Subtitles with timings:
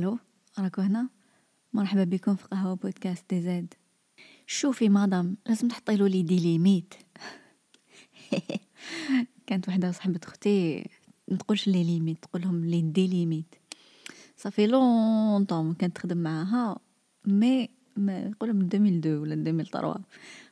[0.00, 0.18] ألو
[0.58, 1.08] راكو هنا؟
[1.72, 3.74] مرحبا بكم في قهوة podcast DZ.
[4.46, 6.94] شوفي مادام لازم تحطيلو les des limites.
[9.46, 10.84] كانت وحدة صاحبة أختي
[11.28, 13.54] متقولش les limites تقولهم les des limites.
[14.36, 16.78] ça fait longtemps كانت تخدم معاها
[17.24, 20.00] mais ما نقولها من 2002 ولا 2003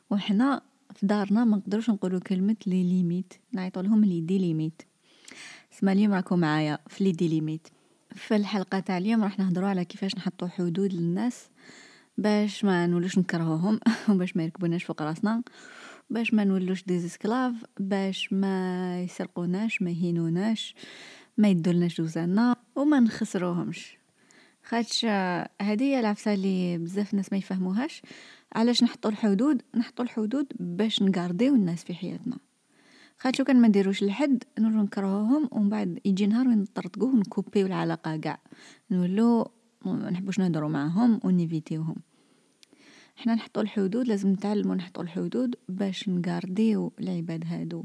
[0.09, 0.61] وحنا
[0.95, 4.81] في دارنا ما نقدروش نقولوا كلمة les limites نعيطوا لهم les des limites.
[5.71, 7.67] سما اليوم راكم معايا في les des limites.
[8.15, 11.49] في الحلقة تاع اليوم راح نهضروا على كيفاش نحطوا حدود للناس
[12.17, 15.43] باش ما نولوش نكرهوهم وباش ما يركبوناش فوق راسنا
[16.09, 20.75] باش ما نولوش des esclaves باش ما يسرقوناش ما يهينوناش
[21.37, 23.97] ما يدولناش دوزانا وما نخسروهمش.
[24.63, 25.05] خاطش
[25.61, 28.01] هذه هي العفسة اللي بزاف ناس ما يفهموهاش.
[28.55, 32.37] علاش نحطوا الحدود؟ نحطوا الحدود باش نغارديو الناس في حياتنا.
[33.19, 37.65] خاطش لو كان ما نديروش لحد نولو نكرهوهم ومن بعد يجي نهار وين نطردقوه ونكوبيو
[37.65, 38.39] العلاقة قاع
[38.91, 39.51] نولو
[39.85, 41.95] ما نحبوش نهضروا معاهم ونيفيتيوهم
[43.15, 47.83] حنا نحطوا الحدود لازم نتعلموا نحطوا الحدود باش نغارديو العباد هادو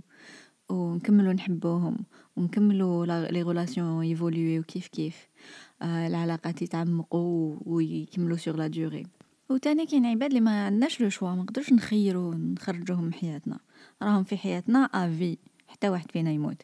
[0.69, 1.97] ونكملوا نحبوهم
[2.37, 5.29] ونكملوا les relations يفولويو كيف كيف.
[5.83, 9.07] آه العلاقات يتعمقوا ويكملوا sur la durée
[9.51, 13.59] وتاني كاين عباد اللي ما عندناش le choix ما نقدرش نخيروا نخرجوهم من حياتنا.
[14.03, 16.63] راهم في حياتنا à vie حتى واحد فينا يموت.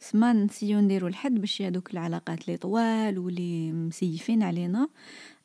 [0.00, 4.88] سما نسيو نديرو الحد باش هادوك العلاقات لي طوال ولي مسيفين علينا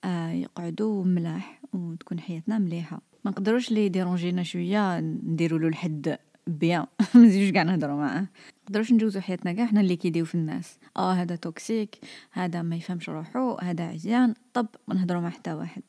[0.03, 3.02] آه يقعدوا ملاح وتكون حياتنا مليحة.
[3.25, 6.86] ما نقدروش لي ديرونجينا شوية نديرو له الحد bien.
[7.16, 8.27] ما نزيدوش كاع نهضروا معاه.
[8.64, 10.80] نقدروش نجوزو حياتنا كاع حنا اللي كيديو في الناس.
[10.97, 11.95] آه هذا toxique
[12.31, 15.81] هذا ما يفهمش روحو هذا عزيان طب ما نهضروا مع حتى واحد.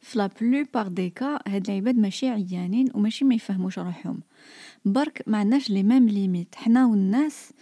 [0.00, 4.20] في la plupart des cas هاد العباد ماشي عيانين وماشي ما يفهموش روحهم.
[4.84, 6.54] برك ما عندناش les mêmes limites.
[6.54, 7.52] حنا والناس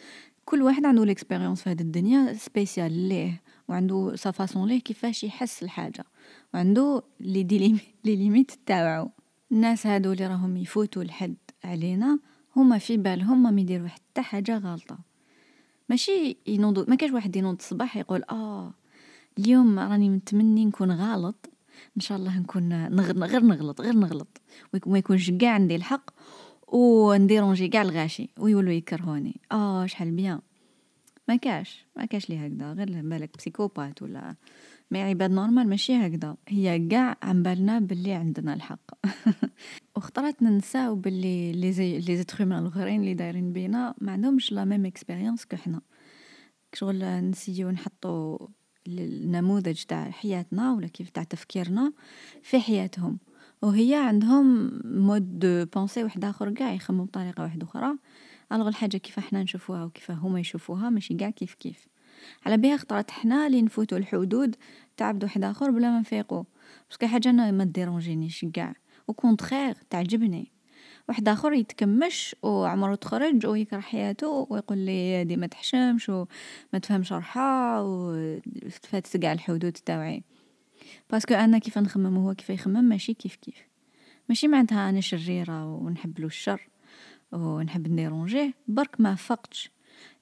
[0.45, 5.63] كل واحد عنده l'expérience في هاد الدنيا spéciale ليه وعنده sa façon ليه كيفاش يحس
[5.63, 6.05] الحاجة
[6.55, 7.59] وعنده les idées
[8.05, 9.11] les limites تاوعو
[9.53, 12.19] الناس هادو اللي راهم يفوتوا الحد علينا
[12.57, 14.99] هما في بالهم ما يديروا حتى حاجة غلطة.
[15.89, 18.75] ماشي ينوضوا ما كاش واحد ينوض الصباح يقول آه
[19.39, 21.51] اليوم راني متمني نكون غلط
[21.97, 23.25] إن شاء الله نكون نغ...
[23.27, 24.41] غير نغلط غير نغلط.
[24.87, 26.11] وما يكونش كاع عندي الحق
[26.73, 29.41] ونديرونجي كاع الغاشي ويولوا يكرهوني.
[29.53, 30.41] آه شحال bien.
[31.29, 34.34] ما كاش ما كاش لي هكذا غير بالك psychopathe ولا
[34.91, 36.37] mais عباد normal ماشي هكذا.
[36.49, 38.91] هي كاع عن بالنا باللي عندنا الحق.
[39.97, 44.65] وخطرات ننساو باللي les ê- les êtres humains الأخرين اللي دايرين بينا ما عندهمش la
[44.65, 45.81] même expérience كحنا
[46.75, 48.39] شغل نسيو نحطو
[48.89, 51.93] النموذج تاع حياتنا ولا كيف تاع تفكيرنا
[52.43, 53.19] في حياتهم.
[53.63, 57.95] وهي عندهم mode de pensée واحد آخر كاع يخمموا بطريقة واحدة أخرى.
[58.53, 61.87] alors الحاجة كيف إحنا نشوفوها وكيف هما يشوفوها ماشي كاع كيف كيف.
[62.47, 64.57] على بها خطرات حنا لي نفوتو الحدود
[64.97, 66.45] تاع بد واحد آخر بلا ما نفيقو.
[66.89, 68.75] parce que حاجة أنا ما ديرونجينيش كاع
[69.09, 70.53] au contraire تعجبني.
[71.09, 77.81] واحد آخر يتكمش وعمرو تخرج ويكره حياته ويقول لي هادي ما تحشمش وما تفهمش روحها
[77.81, 80.25] وفات كاع الحدود تاوعي.
[81.11, 83.56] parce que أنا كيف نخمم وهو كيف يخمم ماشي كيف كيف.
[84.28, 86.69] ماشي معناتها أنا شريرة ونحب له الشر
[87.32, 89.71] ونحب نديرونجيه برك ما فقتش.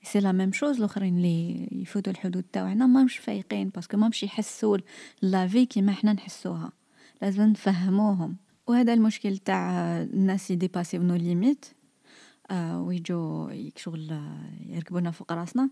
[0.03, 4.78] c'est la même chose الأخرين اللي يفوتوا الحدود تاعنا ماهمش فايقين parce que ماهمش يحسوا
[5.22, 6.72] la vie كيما حنا نحسوها.
[7.22, 8.37] لازم نفهموهم.
[8.66, 9.71] وهذا المشكل تاع
[10.03, 11.67] الناس يديباسيو nos limites
[12.50, 14.21] آه ويجو شغل
[14.66, 15.71] يركبونا فوق راسنا.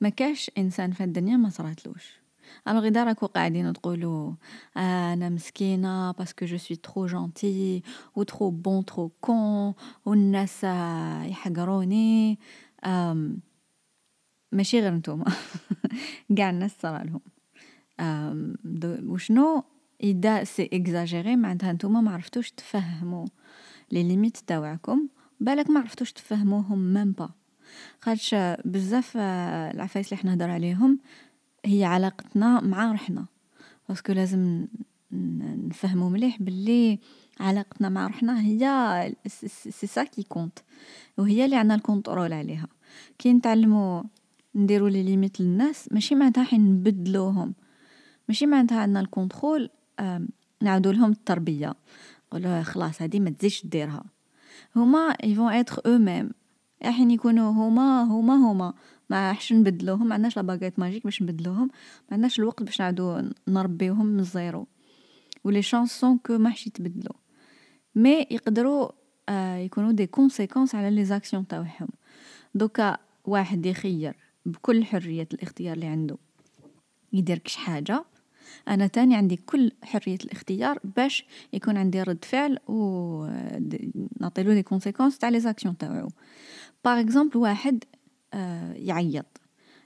[0.00, 2.23] ما كاش إنسان في الدنيا ما صراتلوش.
[2.68, 4.32] alors اذا راكو قاعدين تقولوا
[4.76, 9.74] أنا مسكينة parce que je suis trop gentille et trop bonne trop conne
[10.06, 10.64] والناس
[11.30, 12.38] يحقروني.
[14.52, 15.24] ماشي غير نتوما.
[16.38, 17.20] قاع الناس صرالهم
[19.10, 19.64] وشنو؟
[20.02, 23.26] إذا c'est exagéré معناتها نتوما ما عرفتوش تفهموا
[23.92, 25.08] les limites تاوعكم
[25.40, 27.30] بالك ما عرفتوش تفهموهم même pas
[28.00, 28.34] خاطش
[28.64, 30.98] بزاف العفايس اللي حنا نهضر عليهم
[31.64, 33.24] هي علاقتنا مع روحنا.
[33.88, 34.66] parce que لازم
[35.68, 36.98] نفهمو مليح باللي
[37.40, 40.58] علاقتنا مع روحنا هي c'est ça qui compte.
[41.18, 42.68] وهي اللي عندنا ال contrôle عليها.
[43.18, 44.04] كي نتعلمو
[44.54, 47.54] نديرو les limites للناس ماشي معناتها حين نبدلوهم.
[48.28, 49.70] ماشي معناتها عندنا ال contrôle
[50.62, 51.74] نعاودو لهم التربية.
[52.26, 54.04] نقولو خلاص هادي ما تزيدش ديرها.
[54.76, 56.30] هما ils vont être eux-mêmes.
[56.82, 58.74] حين يكونوا هما هما هما.
[59.14, 63.22] ما حش نبدلوهم ما عندناش la baguette magique باش نبدلوهم ما عندناش الوقت باش نعاودو
[63.48, 64.66] نربيوهم من ال zéro.
[65.44, 67.12] و les chances sont que ما حش يتبدلو
[67.94, 68.88] mais يقدروا
[69.28, 71.88] آه يكونوا des conséquences على les actions تاعهم.
[72.54, 74.16] دوكا واحد يخير
[74.46, 76.16] بكل حرية الاختيار اللي عنده.
[77.12, 78.04] يدير كش حاجة.
[78.68, 83.26] أنا تاني عندي كل حرية الاختيار باش يكون عندي رد فعل و
[84.20, 86.08] نعطيلو les conséquences تاع les actions تاوعو.
[86.84, 87.84] par exemple واحد
[88.76, 89.40] يعيط،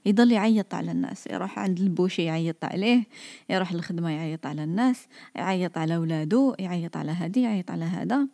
[0.05, 3.03] يضل يعيط على الناس، يروح عند ال boucher يعيط عليه،
[3.49, 8.27] يروح للخدمة يعيط على الناس، يعيط على ولادو، يعيط على هادي، يعيط على هذا،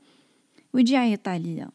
[0.74, 1.70] ويجي يعيط عليا.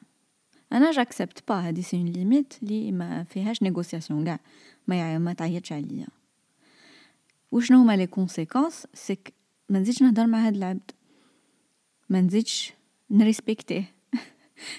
[0.72, 4.40] أنا j'accepte pas هادي c'est une limite لي ما فيهاش négociation قاع،
[4.86, 6.06] ما ما تعيطش عليا.
[7.52, 9.34] وشنو هما les conséquences c'est que
[9.68, 10.90] ما نزيدش نهدر مع هاد العبد.
[12.08, 12.72] ما نزيدش
[13.10, 13.84] نريسبكتيه.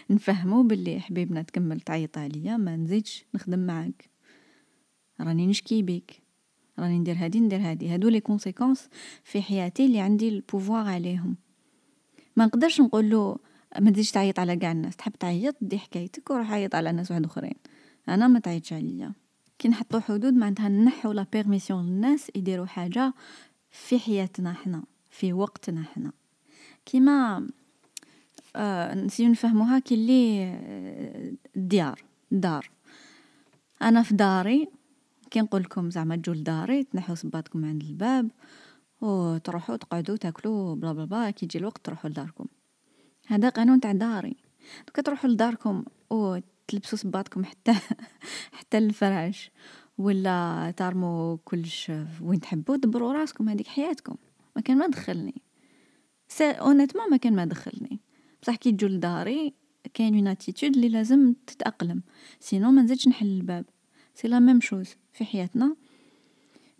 [0.09, 4.09] نفهمو بلي حبيبنا تكمل تعيط عليا ما نزيدش نخدم معاك.
[5.21, 6.21] راني نشكي بيك.
[6.79, 7.89] راني ندير هادي ندير هادي.
[7.89, 8.89] هادو les conséquences
[9.23, 11.35] في حياتي اللي عندي ال pouvoir عليهم.
[12.35, 13.39] ما نقدرش نقولو
[13.79, 14.95] ما تزيدش تعيط على قاع الناس.
[14.95, 17.55] تحب تعيط دي حكايتك وروح عيط على ناس واحد آخرين.
[18.09, 19.13] أنا ما تعيطش عليا.
[19.59, 23.13] كي نحطو حدود معناتها نحو la permission للناس يديروا حاجة
[23.71, 26.11] في حياتنا حنا في وقتنا حنا.
[26.85, 27.47] كيما
[28.55, 32.71] آه نسيو نفهموها كي اللي آه الديار دار.
[33.81, 34.67] أنا في داري
[35.31, 38.29] كي نقول لكم زعما تجوا لداري تنحوا صباطكم عند الباب
[39.01, 42.45] وتروحوا تقعدوا تاكلوا bla bla bla كي يجي الوقت تروحوا لداركم.
[43.27, 44.35] هذا قانون تاع داري.
[44.87, 47.73] دوكا تروحوا لداركم و تلبسوا صباطكم حتى
[48.57, 49.51] حتى الفراش
[49.97, 54.15] ولا ترموا كلش وين تحبوا دبروا راسكم هذيك حياتكم.
[54.55, 55.41] ما كان ما دخلني.
[56.41, 57.90] honnêtement ما كان ما دخلني.
[58.41, 59.53] بصح كي تجو لداري
[59.93, 62.01] كاين une attitude اللي لازم تتأقلم.
[62.39, 63.65] sinon ما نزيدش نحل الباب.
[64.15, 65.75] c'est la même chose في حياتنا.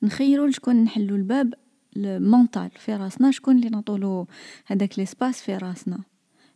[0.04, 1.54] نخيروا لشكون نحلوا الباب؟
[1.98, 4.28] ال mental في راسنا شكون اللي نعطولو
[4.66, 6.00] هذاك l'espace في راسنا.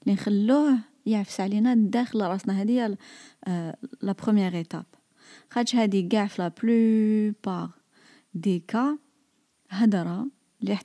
[0.04, 2.62] اللي نخلوه يعفس علينا داخل راسنا.
[2.62, 2.98] هذه
[4.02, 4.86] la première étape
[5.50, 7.70] خاطش هذه قاع في la plupart
[8.34, 8.98] des cas
[9.70, 10.28] هدرة
[10.62, 10.82] اللي راح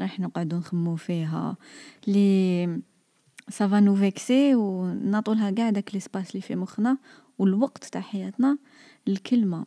[0.00, 1.56] راح نقعدو نخمو فيها.
[2.06, 2.80] لي
[3.48, 6.98] سافا نو فيكسي و نعطولها قاع داك l'espace اللي في مخنا
[7.38, 8.58] والوقت تاع حياتنا
[9.08, 9.66] الكلمة.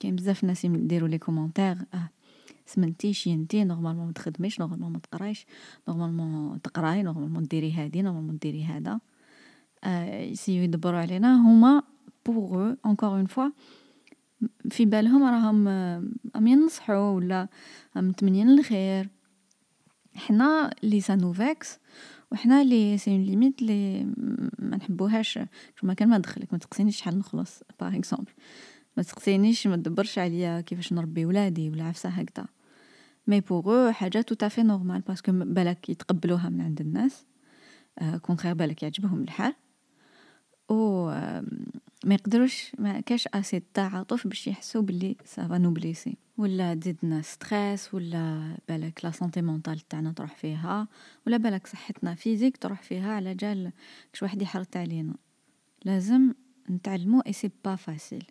[0.00, 2.08] كاين بزاف ناس يديروا les commentaires آه
[2.66, 5.46] سمنتي شينتي normalement ما تخدميش normalement ما تقرايش
[5.88, 9.00] normalement تقراي normalement ديري هادي normalement ديري هذا
[10.30, 11.36] يسيو يدبروا علينا.
[11.36, 11.82] هما
[12.26, 13.48] pour encore une fois
[14.70, 15.68] في بالهم راهم
[16.34, 17.48] راهم ينصحوا ولا
[17.96, 19.08] متمنين الخير.
[20.14, 21.78] حنا لي سانو فيكس
[22.32, 24.04] وحنا اللي c'est une limite اللي
[24.58, 25.38] ما نحبوهاش.
[25.82, 28.32] ما كان ما دخلك ما تقسينيش شحال نخلص par exemple
[28.96, 32.46] ما تسقسينيش ما تدبرش عليا كيفاش نربي ولادي ولا عفسة هكذا.
[33.26, 37.24] mais pour حاجة tout à fait normale parce que بالك يتقبلوها من عند الناس.
[38.22, 39.54] contraire بالك يعجبهم الحال.
[40.68, 41.06] و
[42.04, 47.22] ما يقدروش ما كاش assez تعاطف باش يحسوا باللي ça va nous blesser ولا تزيدنا
[47.22, 50.88] stress ولا بالك la santé mentale تاعنا تروح فيها
[51.26, 53.72] ولا بالك صحتنا physique تروح فيها على جال
[54.12, 55.14] كش واحد يحرط علينا.
[55.84, 56.32] لازم
[56.70, 58.24] نتعلمو et c'est pas facile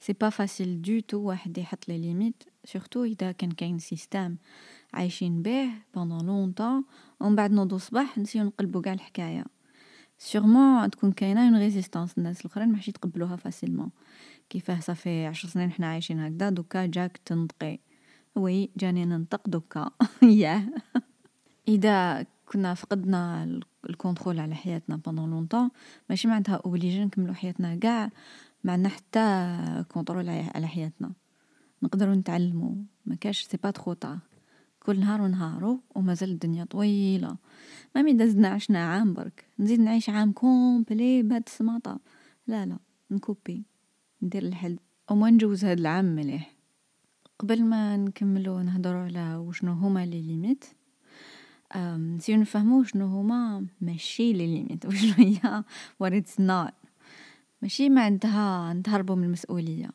[0.00, 4.38] c'est pas facile du tout واحد يحط les limites surtout إذا كان كاين système
[4.94, 6.84] عايشين به pendant longtemps
[7.20, 9.44] ومن بعد نوضو صباح نسيو نقلبو قاع الحكاية.
[10.18, 13.90] sûrement تكون كاينة une résistance الناس الأخرين ماحش يتقبلوها facilement.
[14.50, 17.78] كيفاه؟ صافي عشر سنين حنا عايشين هكذا دوكا جاك تنطقي
[18.36, 19.90] oui جاني ننطق دوكا.
[20.22, 20.62] ياه.
[21.68, 23.44] إذا كنا فقدنا
[23.90, 25.70] ال contrôle على حياتنا pendant longtemps
[26.10, 28.10] ماشي معناتها obligé نكملو حياتنا كاع
[28.64, 31.12] ما عندنا حتى contrôle على حياتنا.
[31.82, 32.74] نقدروا نتعلموا
[33.06, 34.18] ما كاش c'est pas trop tard
[34.88, 37.36] كل نهار ونهارو ومازال الدنيا طويلة.
[37.94, 39.44] même إذا حنا عشنا عام برك.
[39.58, 42.00] نزيد نعيش عام complet بهاد السماطة.
[42.46, 42.78] لا لا
[43.10, 43.62] ن couper
[44.22, 44.78] ندير الحل.
[45.10, 46.54] وما نجوز هاد العام مليح.
[47.38, 50.64] قبل ما نكملو نهضروا على وشنو هما les limites
[51.76, 54.86] نسيو نفهمو شنو هما ماشي les limites.
[54.86, 55.64] وشنو هي
[56.20, 56.72] it's not
[57.62, 59.90] ماشي معناتها نتهربوا من المسؤولية.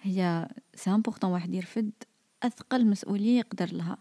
[0.00, 1.92] هي c'est واحد يرفد
[2.44, 3.98] أثقل مسؤولية يقدر لها.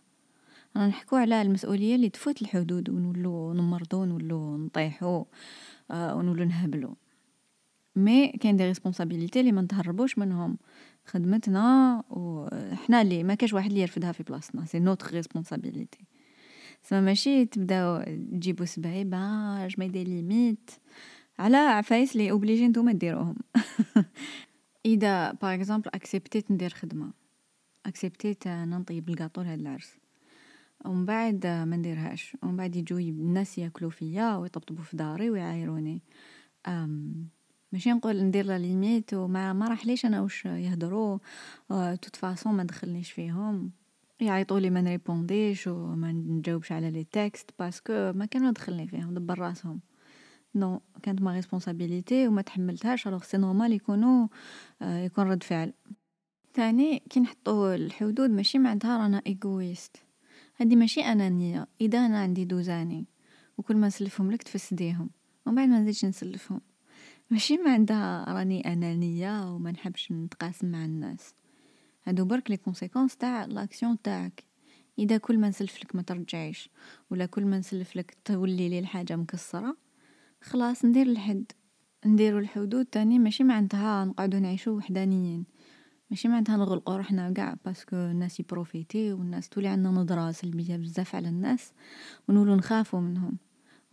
[0.75, 5.25] رانا نحكو على المسؤولية اللي تفوت الحدود ونولو نمرضو نولو نطيحو
[5.91, 6.95] آه ونولو نهبلو.
[7.95, 10.57] mais كاين des responsabilités اللي ما نتهربوش منهم.
[11.05, 16.05] خدمتنا وحنا اللي ما كاش واحد اللي يرفدها في بلاصتنا c'est notre responsabilité
[16.83, 20.71] سما ماشي تبداو تجيبو سبعيباج ما des limites.
[21.39, 23.35] على عفايس اللي obligé نتوما ديروهم.
[24.85, 27.22] إذا par exemple اكسبتيت ندير خدمة.
[27.85, 29.97] اكسبتيت نطيب الكاطو لهاد العرس
[30.85, 36.01] ومن بعد ما نديرهاش ومن بعد يجوا الناس ياكلوا فيا ويطبطبوا في داري ويعايروني
[37.71, 41.19] ماشي نقول ندير la limite و ما راحليش أنا واش يهدرو
[41.69, 43.71] toute façon ما دخلنيش فيهم
[44.19, 49.13] يعيطولي ما نريبونديش و ما نجاوبش على les textes parce que ما كان دخلني فيهم
[49.13, 49.79] دبر راسهم
[50.55, 54.27] non كانت ma responsabilité و ما تحملتهاش alors c'est normal يكونوا
[54.81, 55.73] يكون رد فعل
[56.55, 59.97] ثاني كي نحطو الحدود ماشي معناتها رانا égoïste
[60.57, 61.67] هادي ماشي أنانية.
[61.81, 63.05] إذا أنا عندي دوزاني.
[63.57, 65.09] وكل ما نسلفهم لك تفسديهم.
[65.45, 66.61] ومن بعد ما نزيدش نسلفهم.
[67.29, 71.33] ماشي معناتها راني أنانية وما نحبش نتقاسم مع الناس.
[72.03, 74.43] هادو برك les conséquences تاع l'action تاعك.
[74.99, 76.69] إذا كل ما نسلفلك ما ترجعيش.
[77.11, 79.77] ولا كل ما نسلفلك تولي لي الحاجة مكسرة
[80.41, 81.51] خلاص ندير الحد.
[82.05, 85.45] نديرو الحدود تاني ماشي معناتها نقعدو نعيشو وحدانيين.
[86.13, 90.75] ماشي معناتها نغلقو روحنا قاع parce que الناس ي profiter والناس تولي عندنا نظرة سلبية
[90.75, 91.71] بزاف على الناس
[92.27, 93.37] ونولو نخافو منهم.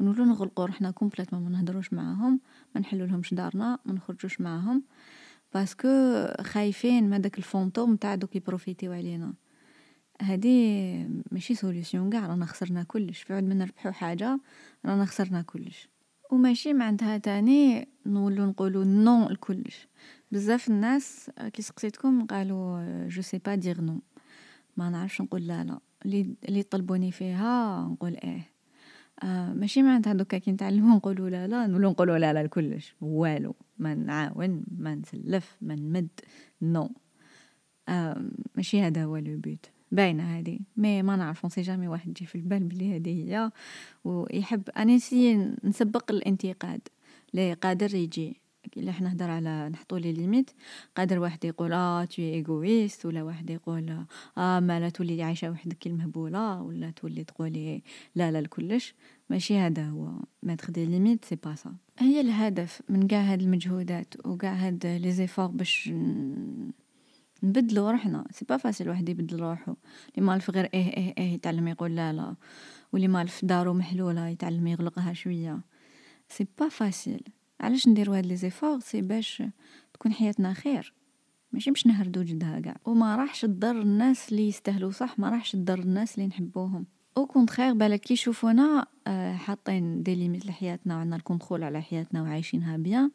[0.00, 2.40] ونولو نغلقو روحنا complètement ما نهدروش معاهم
[2.74, 4.82] ما نحلولهمش دارنا ما نخرجوش معاهم.
[5.54, 5.88] parce que
[6.40, 9.34] خايفين من هداك ال fantôme تاع دوك يبروفيتيو علينا.
[10.20, 13.22] هادي ماشي solution قاع رانا خسرنا كلش.
[13.22, 14.40] في عود ما نربحو حاجة
[14.84, 15.88] رانا خسرنا كلش.
[16.30, 19.88] وماشي معناتها تاني نولو نقولو non لكلش.
[20.32, 24.00] بزاف الناس كي سقسيتكم قالوا je sais pas dire non
[24.76, 25.80] ما نعرفش نقول لا لا.
[26.04, 28.50] اللي يطلبوني فيها نقول إيه.
[29.22, 31.66] آه ماشي معناتها دوكا كي نتعلمو نقولو لا لا.
[31.66, 32.94] نولو نقولو لا لا لكلش.
[33.00, 33.54] والو.
[33.78, 36.08] ما نعاون ما نسلف ما نمد.
[36.62, 36.90] non
[37.88, 38.24] آه
[38.56, 39.66] ماشي هذا هو le but.
[39.92, 40.60] باينة هادي.
[40.76, 43.50] mais ما نعرف si jamais واحد يجي في البال بلي هادي هي
[44.04, 44.98] ويحب أنا
[45.64, 46.80] نسبق الانتقاد.
[47.34, 48.40] اللي قادر يجي.
[48.76, 50.50] إلا حنا نهدر على نحطو les limites.
[50.96, 54.04] قادر واحد يقول آه t'es égoïste ولا واحد يقول
[54.38, 57.82] آه ما لا تولي عايشة وحدك المهبولة ولا تولي تقولي
[58.14, 58.94] لا لا لكلش.
[59.30, 60.12] ماشي هذا هو.
[60.42, 65.12] mettre des limites c'est pas ça هي الهدف من كاع هاد المجهودات وكاع هاد les
[65.12, 65.90] efforts باش
[67.42, 68.24] نبدلو روحنا.
[68.30, 69.74] c'est pas facile واحد يبدل روحو.
[70.14, 72.34] اللي مالف غير إيه إيه إيه يتعلم يقول لا لا.
[72.92, 75.60] واللي مالف دارو محلولة يتعلم يغلقها شوية.
[76.28, 77.22] C'est pas facile
[77.60, 79.42] علاش نديرو هاد les efforts؟ c'est باش
[79.94, 80.94] تكون حياتنا خير.
[81.52, 85.78] ماشي باش نهردو جدها قاع وما راحش تضر الناس اللي يستاهلوا صح؟ ما راحش تضر
[85.78, 86.86] الناس اللي نحبوهم.
[87.16, 92.22] Au contraire بالك كي يشوفونا آه حاطين des limites لحياتنا وعندنا ال contrôle على حياتنا
[92.22, 93.10] وعايشينها bien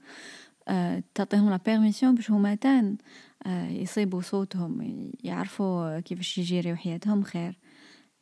[0.68, 2.98] آه تعطيهم la permission باش هما تان
[3.46, 7.58] آه يصيبوا صوتهم يعرفوا كيفاش يجيريو حياتهم خير.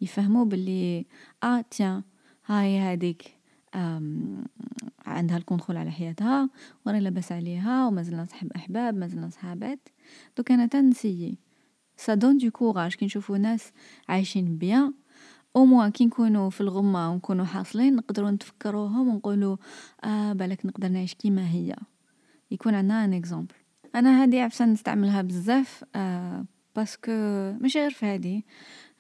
[0.01, 1.05] يفهموا باللي
[1.43, 2.03] آه tiens
[2.45, 3.37] هاي هاديك
[5.13, 6.49] عندها ال contrôle على حياتها
[6.85, 9.89] وراني لاباس عليها ومازلنا صحاب أحباب مازلنا صحابات.
[10.37, 11.37] donc أنا تنسيي
[11.97, 13.71] ça donne du courage كي نشوفو ناس
[14.09, 14.93] عايشين bien
[15.55, 19.57] au moins كي نكونوا في الغمة ونكونوا حاصلين نقدروا نتفكروهم ونقولوا
[20.03, 21.75] آه بالك نقدر نعيش كيما هي.
[22.51, 23.55] يكون عندنا un exemple
[23.95, 27.11] أنا هادي عفسه نستعملها بزاف آه parce que
[27.61, 28.45] ماشي غير في هادي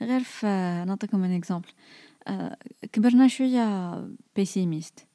[0.01, 0.47] غير في
[0.87, 1.69] نعطيكم un exemple
[2.27, 2.57] آه
[2.91, 3.93] كبرنا شوية
[4.35, 5.07] pessimistes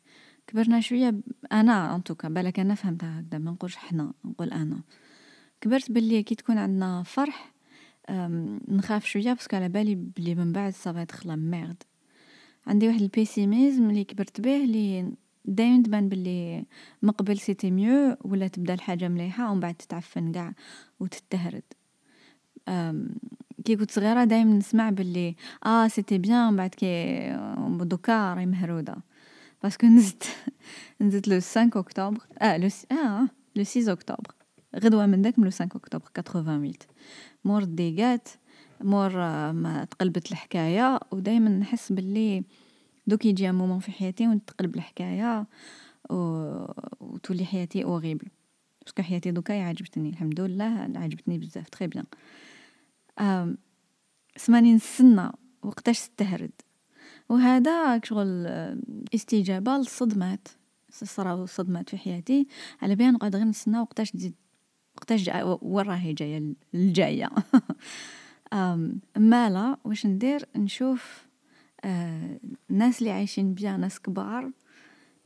[0.49, 1.15] كبرنا شوية
[1.53, 4.81] أنا en tout cas بالك أنا فهمتها هكذا ما نقولش حنا نقول أنا.
[5.61, 7.53] كبرت باللي كي تكون عندنا فرح
[8.69, 11.83] نخاف شوية parce que على بالي بلي من بعد ça va être la merde
[12.67, 15.13] عندي واحد ال pessimisme اللي كبرت به اللي
[15.45, 16.65] دايما تبان باللي
[17.03, 20.55] مقبل c'était mieux ولا تبدا الحاجة مليحة ومن بعد تتعفن قاع
[21.01, 21.63] وتتهرد.
[23.65, 25.37] كي كنت صغيرة دايما نسمع باللي
[25.67, 27.31] آه سيتي بيان بعد كي
[27.81, 28.97] دوكا راهي مهرودة.
[29.63, 30.25] باسكو نزت
[31.01, 34.35] نزت لو 5 اكتوبر آه لو آه لو 6 اكتوبر
[34.77, 36.75] غدوه من داك من لو 5 اكتوبر 88
[37.45, 38.29] مور ديغات
[38.81, 39.17] مور
[39.53, 42.43] ما تقلبت الحكاية ودائما نحس باللي
[43.07, 45.47] دوك يجي مومون في حياتي ونتقلب الحكاية
[46.11, 46.15] و...
[47.01, 48.29] وتولي حياتي horrible
[48.83, 53.57] parce que حياتي دوكا عجبتني الحمد لله عجبتني بزاف très bien
[54.37, 55.31] سماني نستنى
[55.63, 56.53] وقتاش تهرد
[57.29, 58.47] وهذا شغل
[59.15, 60.49] استجابة للصدمات
[60.91, 62.47] صراو صدمات في حياتي.
[62.83, 64.35] على بها نقعد غير نستنى وقتاش تزيد
[64.97, 65.31] وقتاش
[65.63, 67.31] وين راهي جاية الجاية.
[69.17, 71.27] مالا واش ندير؟ نشوف
[71.85, 74.51] آه الناس اللي عايشين bien ناس كبار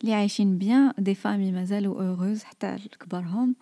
[0.02, 3.56] اللي عايشين bien des familles مازالوا heureux حتى كبرهم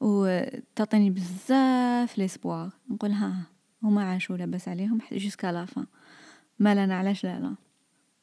[0.00, 3.42] وتعطيني بزاف l'espoir نقول ها
[3.82, 5.86] هما عاشوا لاباس عليهم jusqu'à la fin
[6.60, 7.54] أنا علاش لا لا.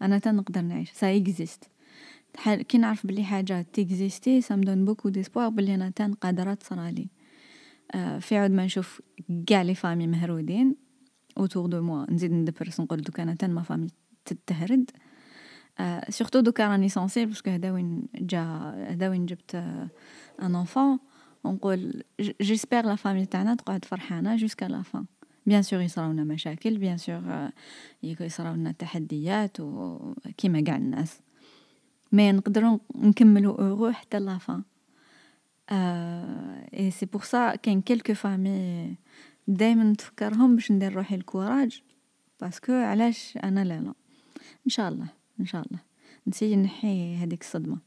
[0.02, 0.92] أنا تنقدر نعيش.
[0.92, 1.64] ça existe
[2.46, 7.10] كي نعرف بلي حاجة تيكزيستي ça me donne beaucoup d'espoir بلي أنا تان قادره تصرالي
[7.92, 9.02] آه في عود ما نشوف
[9.48, 10.76] كاع les familles مهرودين
[11.38, 13.88] autour de moi نزيد ندبرس نقول دوك أنا تان ma famille
[14.26, 14.92] تتهرد.
[16.10, 18.44] surtout دوكا راني sensible parce que هدا وين جا
[18.90, 19.56] هدا وين جبت
[20.42, 21.00] un enfant
[21.44, 22.04] ونقول
[22.42, 25.06] j'espère la famille تاعنا تقعد فرحانة jusqu'à la fin
[25.46, 27.50] bien sûr يصراونا مشاكل bien sûr
[28.04, 30.00] يصراونا تحديات و
[30.38, 31.20] كيما قاع الناس.
[32.12, 34.64] mais نقدروا نكملو heureux حتى la fin
[36.74, 38.96] et c'est pour ça كاين quelques familles
[39.48, 41.82] دايما نتفكرهم باش ندير روحي ال courage
[42.42, 43.94] parce que علاش أنا لا لا؟
[44.66, 45.08] إن شاء الله
[45.40, 45.80] إن شاء الله.
[46.28, 47.78] نسي نحي هذيك الصدمة.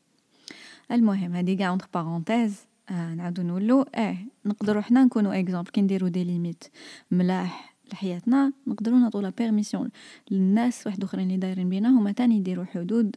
[0.92, 6.08] المهم هذه قاع entre parenthèses آه نعاودو نقولو آه نقدروا حنا نكونوا exemple كي نديرو
[6.08, 6.64] des limites
[7.10, 9.90] ملاح لحياتنا نقدروا نعطوا la permission
[10.30, 13.16] للناس واحد اخرين اللي دايرين بينا هما تاني يديروا حدود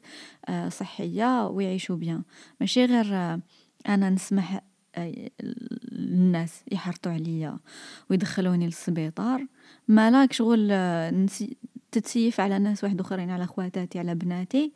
[0.50, 2.24] آه صحية ويعيشوا bien.
[2.62, 3.40] ماشي غير آه
[3.88, 4.62] أنا نسمح
[5.92, 7.58] الناس يحرطوا عليا
[8.10, 9.46] ويدخلوني للسبيطار.
[9.88, 10.72] مالاك شغل
[11.24, 11.58] نسي
[11.92, 14.72] تتسيف على ناس واحد اخرين على خواتاتي على بناتي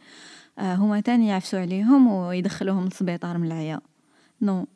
[0.59, 3.81] هما تاني يعفسوا عليهم ويدخلوهم للسبيطار من العيا.
[4.41, 4.67] non.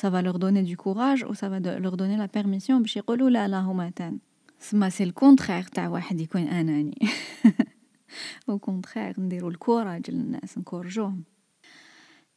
[0.00, 3.30] Ça va leur donner du courage ou ça va leur donner la permission باش يقولوا
[3.30, 4.18] لا لا هما تان
[4.60, 6.98] سما c'est ال contraire تاع واحد يكون اناني
[8.48, 11.24] Au contraire نديرو ال courage للناس نكورجوهم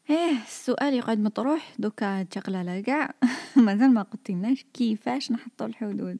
[0.09, 3.13] إيه السؤال يقعد مطروح دوكا تشقلالة قاع
[3.55, 6.17] مازال ما قلتلناش كيفاش نحطو الحدود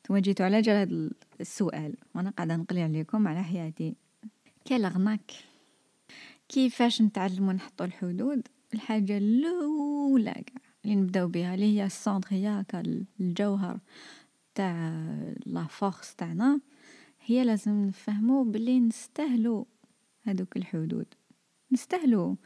[0.00, 3.94] نتوما جيتو على جال هاد السؤال وأنا قاعدة نقلي عليكم على حياتي
[4.64, 5.32] quelle arnaque
[6.48, 12.48] كيفاش نتعلمو نحطو الحدود الحاجة الأولى قاع اللي نبدأو بها اللي هي ال centre هي
[12.48, 12.82] هكا
[13.20, 13.80] الجوهر
[14.54, 15.04] تاع
[15.46, 16.60] لا فورس تاعنا
[17.20, 19.66] هي لازم نفهمو بلي نستاهلو
[20.24, 21.06] هادوك الحدود.
[21.72, 22.36] نستاهلو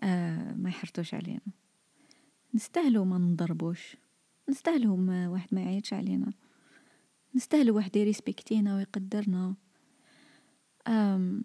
[0.00, 1.40] آه ما يحرطوش علينا.
[2.54, 3.96] نستاهلو ما نضربوش.
[4.48, 6.32] نستاهلو ما واحد ما يعيطش علينا.
[7.34, 9.54] نستاهلو واحد يريسبكتينا ويقدرنا.
[10.88, 11.44] أم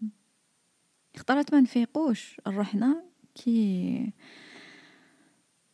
[1.17, 2.41] خطرات ما نفيقوش.
[2.47, 3.03] روحنا
[3.44, 4.12] كي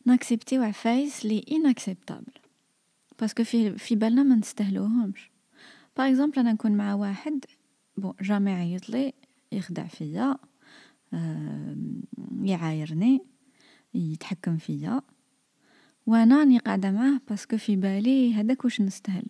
[0.06, 2.32] ناكسبتيو عفايس لي inacceptables
[3.20, 5.30] parce que في في بالنا ما نستاهلوهمش
[5.96, 7.44] par exemple أنا نكون مع واحد
[7.96, 9.12] bon jamais عيط لي
[9.52, 10.36] يخدع فيا
[12.42, 13.20] يعايرني
[13.94, 15.00] يتحكم فيا
[16.06, 19.26] وأنا راني قاعدة معاه parce que في بالي هذاك واش نستاهل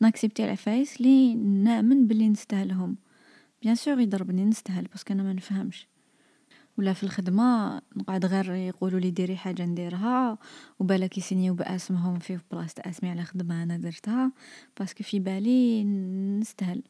[0.00, 2.96] ناكسبتي العفايس لي نامن بلي نستاهلهم
[3.62, 5.86] bien sûr يضربني نستاهل parce que أنا ما نفهمش
[6.78, 10.38] ولا في الخدمة نقعد غير يقولوا لي ديري حاجة نديرها
[10.78, 14.32] وبالك يسنيو باسمهم في بلاصة أسمي على خدمة أنا درتها.
[14.78, 15.84] parce que في بالي
[16.40, 16.82] نستاهل.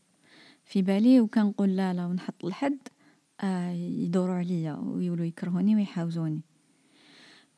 [0.65, 2.79] في بالي وكنقول لا لا ونحط الحد
[3.41, 6.41] آه يدوروا عليا ويولوا يكرهوني ويحاوزوني.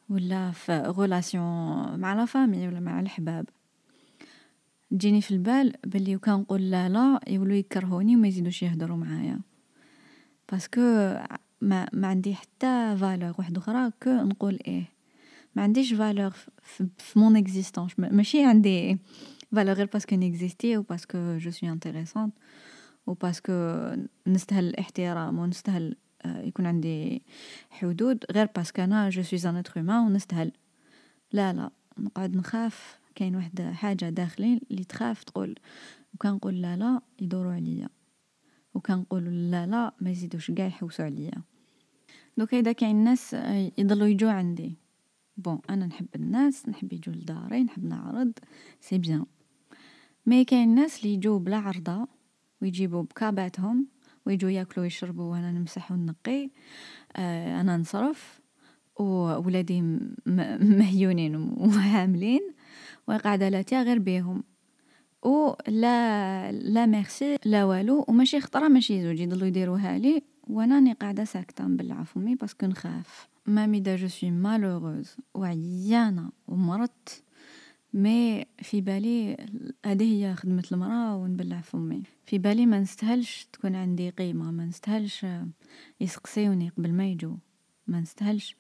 [0.09, 3.49] ولا في relation مع la famille ولا مع الحباب.
[4.91, 9.41] تجيني في البال بلي وكان نقول لا لا يولوا يكرهوني وما يزيدوش يهضروا معايا.
[10.53, 10.81] parce que
[11.65, 14.89] ما ما عندي حتى valeur واحدة أخرى que نقول إيه.
[15.57, 16.31] ما عنديش valeur
[16.63, 18.99] في, mon existence ماشي عندي
[19.53, 22.35] فالور غير باسكو نيكزيستي باسكو جو سوي انتريسونت
[23.07, 23.53] و باسكو
[24.27, 27.23] نستاهل الاحترام و نستاهل يكون عندي
[27.71, 30.53] حدود غير parce que أنا je suis un être humain و نستاهل
[31.33, 31.71] لا لا.
[31.99, 32.99] نقعد نخاف.
[33.15, 35.55] كاين واحد حاجة داخلي اللي تخاف تقول
[36.15, 37.89] وكان نقول لا لا يدوروا عليا.
[38.75, 41.43] وكان نقول لا لا ما يزيدوش قاع يحوسوا عليا.
[42.37, 43.35] donc اذا كاين ناس
[43.79, 44.77] يضلوا يجوا عندي.
[45.37, 48.33] bon أنا نحب الناس نحب يجوا لداري نحب نعرض
[48.81, 49.27] c'est bien.
[50.27, 52.09] mais كاين ناس اللي يجوا بلا عرضة
[52.63, 53.87] ويجيبوا بكاباتهم
[54.27, 56.51] ويجوا ياكلوا ويشربوا وأنا نمسح ونقي
[57.17, 58.41] آه أنا نصرف
[58.97, 59.83] وولادي
[60.61, 62.41] مهيونين وهاملين
[63.09, 64.45] وقاعدة لاتيا غير بيهم.
[65.23, 70.23] و لا لا ميرسي لا والو وماشي خطرة ماشي زوج يضلوا يديروها لي.
[70.47, 73.29] وأنا قاعدة ساكتة نبلع فمي parce que نخاف.
[73.47, 77.23] même si je suis malheureuse وعيانة ومرضت
[77.95, 79.37] mais في بالي
[79.87, 85.27] هذه هي خدمة المرأة ونبلع فمي في بالي ما نستاهلش تكون عندي قيمة ما نستاهلش
[86.01, 87.37] يسقسيوني قبل ما يجوا
[87.87, 88.57] ما نستاهلش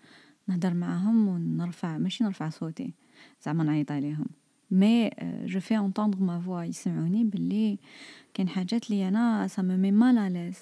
[0.48, 2.94] نهدر معاهم ونرفع ماشي نرفع صوتي
[3.42, 4.26] زعما نعيط عليهم.
[4.70, 7.78] mais je fais entendre ma voix يسمعوني بلي
[8.34, 10.56] كاين حاجات لي أنا ça met mal à l'aise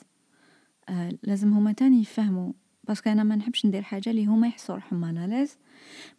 [1.23, 2.53] لازم هما تاني يفهموا.
[2.89, 5.57] parce que أنا ما نحبش ندير حاجة اللي هما يحسوا روحهم mal à l'aise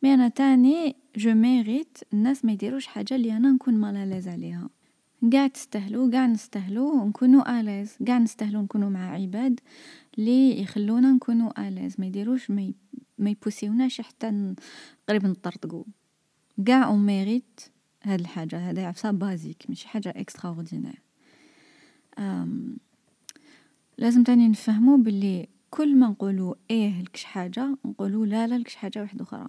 [0.03, 4.27] mais أنا تاني je mérite الناس ما يديروش حاجة اللي أنا نكون mal à l'aise
[4.27, 4.69] عليها.
[5.33, 7.97] قاع تستهلو قاع نستهلو نكونو à l'aise.
[8.07, 9.59] قاع نستهلو نكونو مع عباد
[10.17, 11.95] اللي يخلونا نكونو à l'aise.
[11.99, 12.73] ما يديروش ما,
[13.17, 14.55] ما ي pousser وناش حتى
[15.09, 15.85] قريب نطرطقو.
[16.67, 17.61] قاع on mérite
[18.03, 21.01] هاد الحاجة هذا عفسة basique ماشي حاجة extraordinaire
[23.97, 29.01] لازم تاني نفهمو بلي كل ما نقولو إيه لكش حاجة نقولو لا لا لكش حاجة
[29.01, 29.47] واحدة أخرى.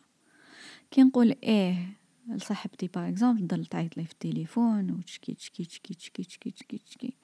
[0.90, 1.88] كي نقول إيه
[2.28, 7.16] لصاحبتي par exemple تضل تعيط لي في التليفون و تشكي تشكي تشكي تشكي تشكي تشكي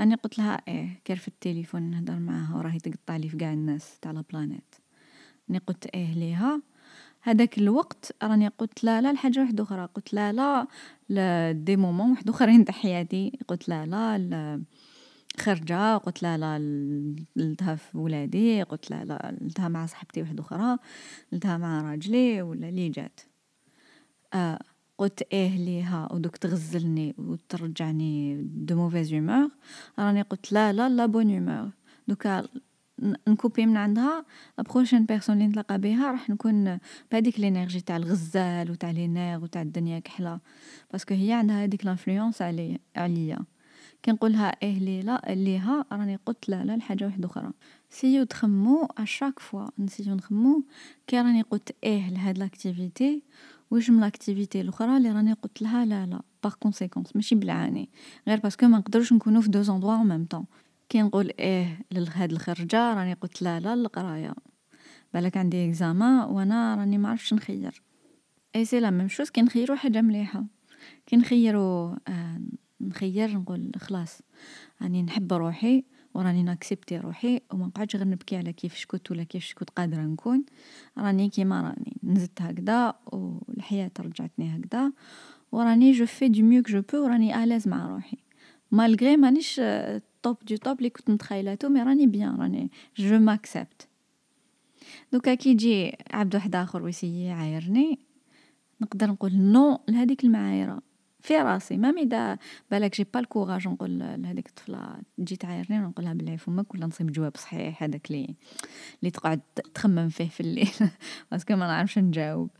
[0.00, 3.52] راني قلت لها إيه كير في التليفون نهدر معاها و راهي تقطع لي في قاع
[3.52, 4.74] الناس تاع la planète.
[5.48, 6.62] راني قلت إيه ليها
[7.22, 10.66] هذاك الوقت راني قلت لا لا لحاجة واحدة أخرى قلت لا لا
[11.10, 14.62] ل des moments وحدوخرين تاع حياتي قلت لا لا
[15.40, 16.58] خرجة قلت لا لا
[17.36, 20.78] لتها في ولادي قلت لا لا لتها مع صاحبتي وحدوخرى
[21.32, 23.20] لتها مع راجلي ولا لي جات.
[24.34, 24.58] آه
[24.98, 29.50] قلت إيه ليها و دوك تغزلني و ترجعني de mauvaise humeur
[29.98, 31.70] راني قلت لا لا la bonne humeur.
[32.08, 32.48] donc
[33.28, 34.24] ن copier من عندها
[34.58, 36.78] prochaine personne لي نتلاقا بيها راح نكون
[37.12, 40.40] بهاديك l'énergie تاع الغزال و تاع les nerfs و تاع الدنيا كحلة.
[40.92, 43.38] parce que هي عندها هاديك l'influence علي عليا.
[44.06, 47.50] كي نقولها إيه ليلا ليها راني قلت لا لا لحاجة وحدوخرى.
[47.90, 50.64] سيو تخمو اشاك فوا نسيو نخمو
[51.06, 53.22] كي راني قلت إيه لهاد l'activité
[53.70, 57.88] واش من l'activité لخرى لي راني قلتلها لا لا par conséquence ماشي بالعاني
[58.28, 60.44] غير parce que منقدروش نكونو في deux endroits en même temps.
[60.88, 64.34] كي نقول إيه لهاد الخرجة راني قلت لا لا للقراية.
[65.14, 67.82] بالاك عندي examen و أنا راني معرفتش نخير.
[68.56, 70.44] et c'est la même chose كي نخيرو حاجة مليحة.
[71.06, 71.96] كي نخيرو
[72.80, 74.22] نخير نقول خلاص
[74.82, 75.84] راني نحب روحي
[76.14, 79.70] و راني ن accepter روحي و منقعدش غير نبكي على كيفاش كنت ولا كيفاش كنت
[79.70, 80.44] قادرة نكون.
[80.98, 84.92] راني كيما راني نزدت هكذا و الحياة رجعتني هكذا
[85.52, 88.18] و راني je fais du mieux que je peux و راني à l'aise مع روحي.
[88.70, 89.60] malgré مانيش
[90.22, 93.88] top du top لي كنت متخيلاتو mais راني bien راني je m'accepte.
[95.12, 97.98] donc كي يجي عبد وحداخر و ي essayer يعايرني
[98.80, 100.82] نقدر نقول non لهاديك المعايرة
[101.26, 102.38] في راسي même اذا
[102.70, 107.12] بالاك j'ai pas ال courage نقول لهاديك الطفلة تجي تعايرني نقولها بلعي فمك ولا نصيب
[107.12, 108.34] جواب صحيح هذاك لي
[109.02, 109.40] لي تقعد
[109.74, 110.70] تخمم فيه في الليل
[111.30, 112.50] parce que ما نعرفش نجاوب.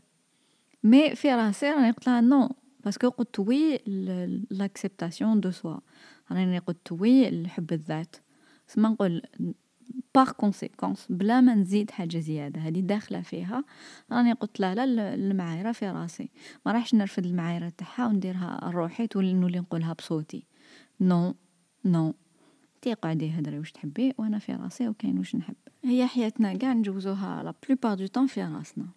[0.83, 2.49] mais في راسي راني قلت لها non
[2.85, 3.79] parce que قلت oui
[4.51, 5.77] l'acceptation de soi.
[6.31, 8.15] راني قلت oui لحب الذات.
[8.67, 9.21] سما نقول
[10.15, 13.63] par conséquence بلا ما نزيد حاجة زيادة هادي داخلة فيها
[14.11, 16.29] راني قلت لا لا المعايرة في راسي.
[16.65, 20.45] ما راحش نرفد المعايرة تاعها و نديرها لروحي تولي نولي نقولها بصوتي.
[21.01, 21.35] non
[21.85, 22.13] non
[22.75, 25.55] انتي قعدي هدري واش تحبي و أنا في راسي و كاين واش نحب.
[25.83, 28.87] هي حياتنا قاع نجوزوها la plupart du temps في راسنا.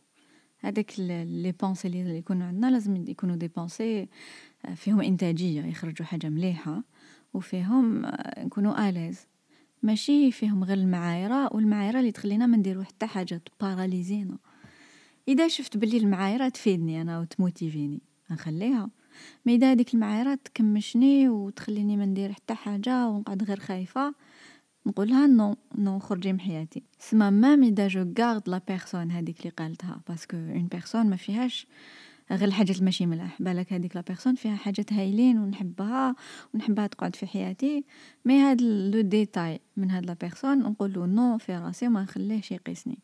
[0.60, 4.08] هاداك les pensées لي يكونو عندنا لازم يكونو des pensées
[4.74, 6.82] فيهم إنتاجية يخرجو حاجة مليحة
[7.34, 8.06] و فيهم
[8.38, 9.29] نكونو à l'aise.
[9.82, 14.38] ماشي فيهم غير المعايرة و المعايرة لي تخلينا ما نديرو حتى حاجة ت paralyser نا.
[15.28, 18.90] إذا شفت بلي المعايرة تفيدني أنا و ت motiver ني نخليها.
[19.46, 24.14] mais إذا هاديك المعايرة تكمشني و تخليني ما ندير حتى حاجة و نقعد غير خايفة
[24.86, 26.82] نقولها non non خرجي من حياتي.
[26.98, 31.16] سما même إذا je garde la personne هاديك لي قالتها parce que une personne ما
[31.16, 31.66] فيهاش
[32.30, 36.14] غير الحاجات الماشي ملاح بالاك هاديك la personne فيها حاجات هايلين و نحبها
[36.54, 37.84] و نحبها تقعد في حياتي
[38.24, 42.52] mais هاد le détail من هاد la personne نقولو non في راسي و ما نخليهش
[42.52, 42.98] يقيسني.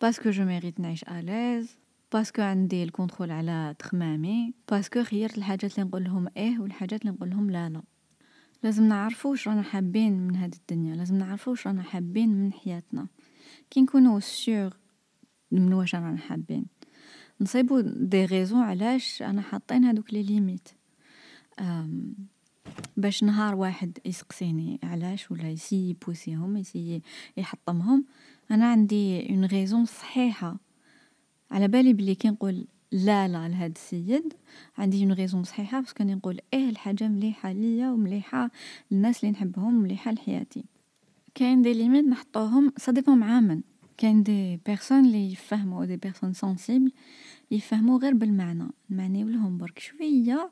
[0.00, 1.78] parce que je mérite نعيش à l'aise
[2.12, 6.66] parce que عندي ال contrôle على تخمامي parce que خيرت الحاجات لي نقولهم إيه و
[6.66, 7.82] الحاجات لي نقولهم لا لا.
[8.62, 13.06] لازم نعرفو واش رانا حابين من هاد الدنيا لازم نعرفو واش رانا حابين من حياتنا.
[13.70, 14.76] كي نكونو سور
[15.50, 16.66] من واش رانا حابين
[17.42, 20.68] نصيبو دي غيزون علاش رانا حاطين هادوك لي ليميت.
[22.96, 27.02] باش نهار واحد يسقسيني علاش ولا يسيي يبوسيهم يسيي
[27.36, 28.04] يحطمهم
[28.50, 30.56] أنا عندي اون غيزون صحيحة.
[31.50, 34.32] على بالي بلي كي نقول لا لا لهاد السيد
[34.78, 38.50] عندي اون غيزون صحيحة باسكو راني نقول إيه لحاجة مليحة ليا و مليحة
[38.90, 40.64] للناس لي نحبهم و مليحة لحياتي.
[41.34, 43.60] كاين دي ليميت نحطوهم سا ديبون مع من.
[44.02, 46.92] كاين دي بيرسون لي يفهمو دي بيرسون سونسيبل
[47.50, 48.68] يفهمو غير بالمعنى.
[48.90, 50.50] نمعنيولهم برك شوية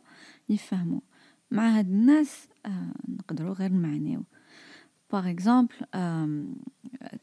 [0.49, 1.03] يفهمو.
[1.51, 2.49] مع هاد الناس
[3.09, 4.25] نقدرو غير نمعنيو.
[5.13, 5.75] باغ اكزومبل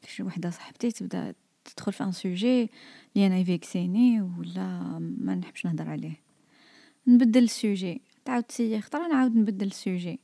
[0.08, 1.34] شي وحدة صاحبتي تبدا
[1.66, 2.70] تدخل في ان سوجي
[3.16, 6.22] لي أنا يفيكسيني ولا ما نحبش نهدر عليه.
[7.08, 10.20] نبدل السوجي تعاود تسيي خطرا نعاود نبدل السوجي.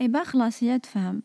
[0.00, 1.22] إي با خلاص هي تفهم.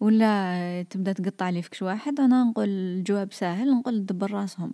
[0.00, 4.72] ولا تبدا تقطع لي كش واحد أنا نقول الجواب ساهل نقول دبر راسهم.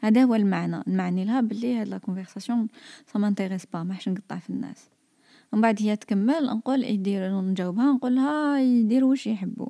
[0.00, 2.68] هذا هو المعنى نمعنيلها بلي هاد لا كونفرساسيون
[3.12, 4.88] سا مانتيريس با ماحش نقطع في الناس.
[5.52, 9.68] ومن بعد هي تكمل نقول يدير نجاوبها نقولها يديرو واش يحبو.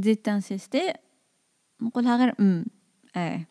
[0.00, 0.92] تزيد تانسيستي
[1.82, 2.64] نقولها غير ام
[3.16, 3.46] آه.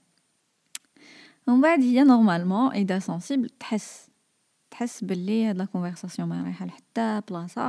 [1.47, 4.09] ومن بعد هي نورمالمون إذا سونسيبل تحس
[4.71, 7.67] تحس بلي هاد لا كونفرساسيون ما رايحة لحتى بلاصة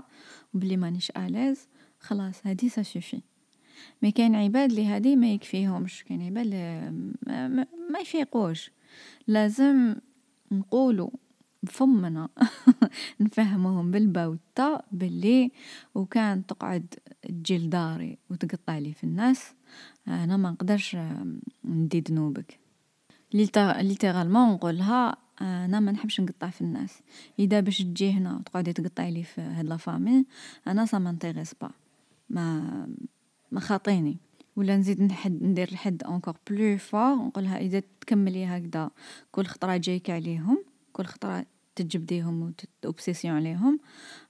[0.55, 1.69] و بلي مانيش ألاز
[2.03, 3.21] خلاص هادي سا سوفي.
[4.03, 6.47] مي كاين عباد لي هادي ما يكفيهمش كاين عباد
[7.27, 8.71] ما, ما, ما يفيقوش.
[9.27, 9.95] لازم
[10.53, 11.11] نقولوا
[11.63, 12.29] بفمنا
[13.21, 14.39] نفهموهم بالبا
[14.93, 15.51] باللي
[15.95, 19.55] وكان تقعد تجي لداري وتقطع لي في الناس
[20.09, 20.97] أنا ما نقدرش
[21.65, 22.59] ندي ذنوبك
[23.35, 27.03] ليترالمون نقولها أنا ما نحبش نقطع في الناس.
[27.39, 30.25] إذا باش تجي هنا وتقعدي تقطعي لي في هاد لا
[30.67, 31.71] أنا سا مانتيريس با
[32.33, 32.87] ما
[33.53, 34.19] ما خاطيني.
[34.57, 38.91] ولا نزيد نحد ندير الحد اونكور بلو فور نقولها إذا تكملي هكذا
[39.33, 43.81] كل خطرة جايك عليهم كل خطرة تجبديهم وتوبسيسيون عليهم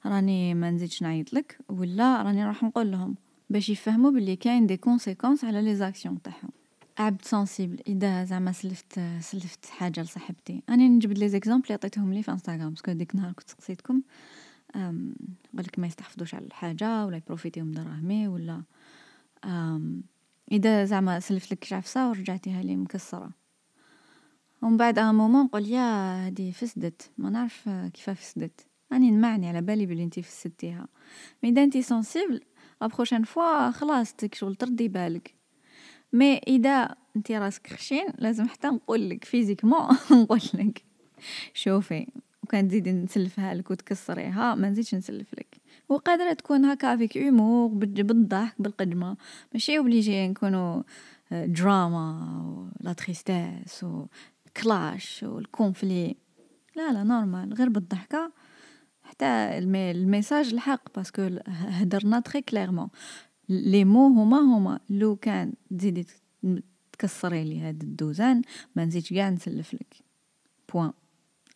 [0.06, 3.14] راني ما نزيدش نعيط لك ولا راني راح نقول لهم
[3.50, 6.50] باش يفهموا باللي كاين دي كونسيكونس على لي زاكسيون تاعهم.
[6.98, 10.62] عبد سنسيبل إذا زعما سلفت سلفت حاجة لصاحبتي.
[10.68, 14.02] اني نجبد لي زيكزامبل اللي عطيتهم لي في انستغرام باسكو ديك النهار كنت سقسيتكم.
[15.56, 18.62] قالك ما يستحفظوش على الحاجة ولا يبروفيتيو من دراهمي ولا
[20.52, 23.30] إذا زعما سلفت لك عفسه ورجعتيها لي مكسرة.
[24.62, 28.66] ومن بعد ان مومون نقول يا هادي فسدت ما نعرف كيف فسدت.
[28.92, 30.88] راني نمعني على بالي بلي أنتي فسدتيها.
[31.42, 32.40] مي إذا أنتي سنسيبل
[32.80, 35.34] لا بروشين فوا خلاص تك شغل تردي بالك.
[36.12, 40.84] مي إذا أنتي راسك خشين لازم حتى نقول لك فيزيكمون نقول لك.
[41.54, 42.06] شوفي.
[42.52, 45.56] وكان تزيدي نسلفها لك وتكسريها ما نزيدش نسلف لك.
[45.88, 49.16] وقادرة تكون هكا فيك هومور بالضحك بالقدمة.
[49.52, 50.82] ماشي اوبليجي نكونوا
[51.30, 54.06] دراما لا تريستيس و
[54.62, 56.16] كلاش والكونفلي
[56.76, 58.32] لا لا نورمال غير بالضحكة
[59.02, 59.26] حتى
[59.58, 62.88] الميساج الحق باسكو هدرنا تري كليرمون
[63.48, 64.80] لي مو هما هما.
[64.90, 66.06] لو كان تزيدي
[66.92, 68.42] تكسري لي هاد الدوزان
[68.76, 69.96] ما نزيدش كاع نسلف لك.
[70.72, 70.92] بوان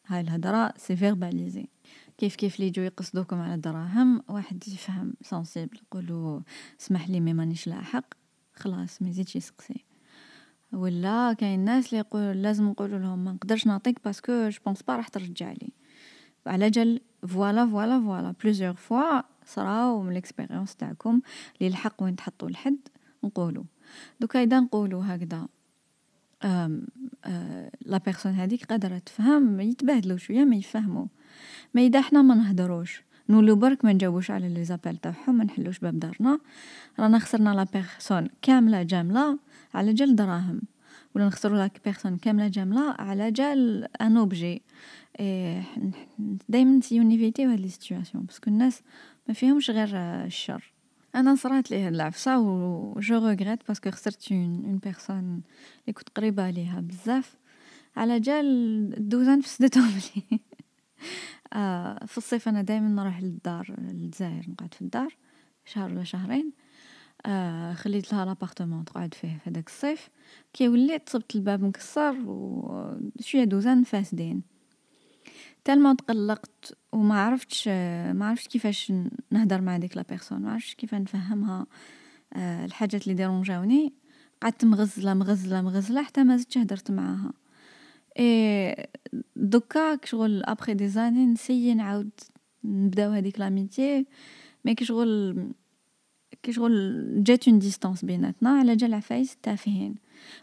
[0.06, 1.68] هاي الهضره سي فيرباليزي.
[2.18, 6.40] كيف كيف لي يجوا يقصدوكم على الدراهم؟ واحد يفهم سنسيبل يقولوا
[6.80, 8.04] اسمح لي مي مانيش لاحق
[8.54, 9.84] خلاص ما يزيدش يسقسي.
[10.72, 14.96] ولا كاين ناس اللي يقول لازم نقول لهم ما نقدرش نعطيك باسكو جو بونس با
[14.96, 15.72] راح ترجع لي.
[16.46, 18.34] على جال فوالا فوالا فوالا.
[18.44, 21.20] بليزيور فوا صراو من الاكسبيريونس تاعكم
[21.60, 22.78] لي الحق وين تحطوا الحد
[23.24, 23.64] نقولوا.
[24.20, 25.48] دوكا إذا نقولوا هكذا.
[27.87, 31.06] لا بيرسون هذيك قادرة تفهم يتبادلوا شوية ما يفهموا.
[31.74, 35.78] ما إذا حنا ما نهدروش نولو برك ما نجاوبوش على لي زابيل تاعهم ما نحلوش
[35.78, 36.38] باب دارنا.
[36.98, 39.38] رانا خسرنا لا بيرسون كاملة جاملة
[39.74, 40.61] على جال دراهم
[41.14, 44.62] ولا نخسروا لا بيرسون كاملة جاملة على جال ان اوبجي
[46.48, 48.82] دائما نسيو نيفيتيو هاد لي سيتوياسيون باسكو الناس
[49.28, 50.72] ما فيهمش غير الشر.
[51.16, 55.42] أنا صرات لي هاد العفسة و جو ريغريت باسكو خسرت اون اون بيرسون
[55.81, 57.37] اللي كنت قريبة ليها بزاف.
[57.96, 58.46] على جال
[58.96, 60.40] الدوزان فسدتهم لي.
[61.52, 65.16] آه في الصيف أنا دائما نروح للدار للجزائر نقعد في الدار
[65.64, 66.52] شهر ولا شهرين.
[67.26, 70.09] آه خليت لها لابارتمون تقعد فيه في هذاك الصيف.
[70.52, 74.55] كي وليت صبت الباب مكسر وشويه دوزان فاسدين
[75.66, 78.92] تالمون تقلقت وما عرفتش ما عرفتش كيفاش
[79.31, 81.66] نهدر مع ديك لا بيرسون ما عرفتش كيف نفهمها
[82.33, 83.92] آه الحاجات اللي ديرونجاوني
[84.42, 87.33] قعدت مغزلة مغزلة مغزلة حتى ما زدتش هدرت معاها.
[88.18, 88.87] إي
[89.37, 92.11] دوكا شغل ابخي دي زاني نسيي نعاود
[92.64, 94.07] نبداو هذيك لاميتي.
[94.64, 95.44] مي كي شغل
[96.42, 99.94] كي شغل جات اون ديستانس بيناتنا على جال عفايس تافهين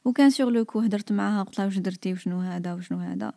[0.05, 3.33] وكان سور لو كو هدرت معاها قلت لها واش درتي وشنو هذا وشنو هذا.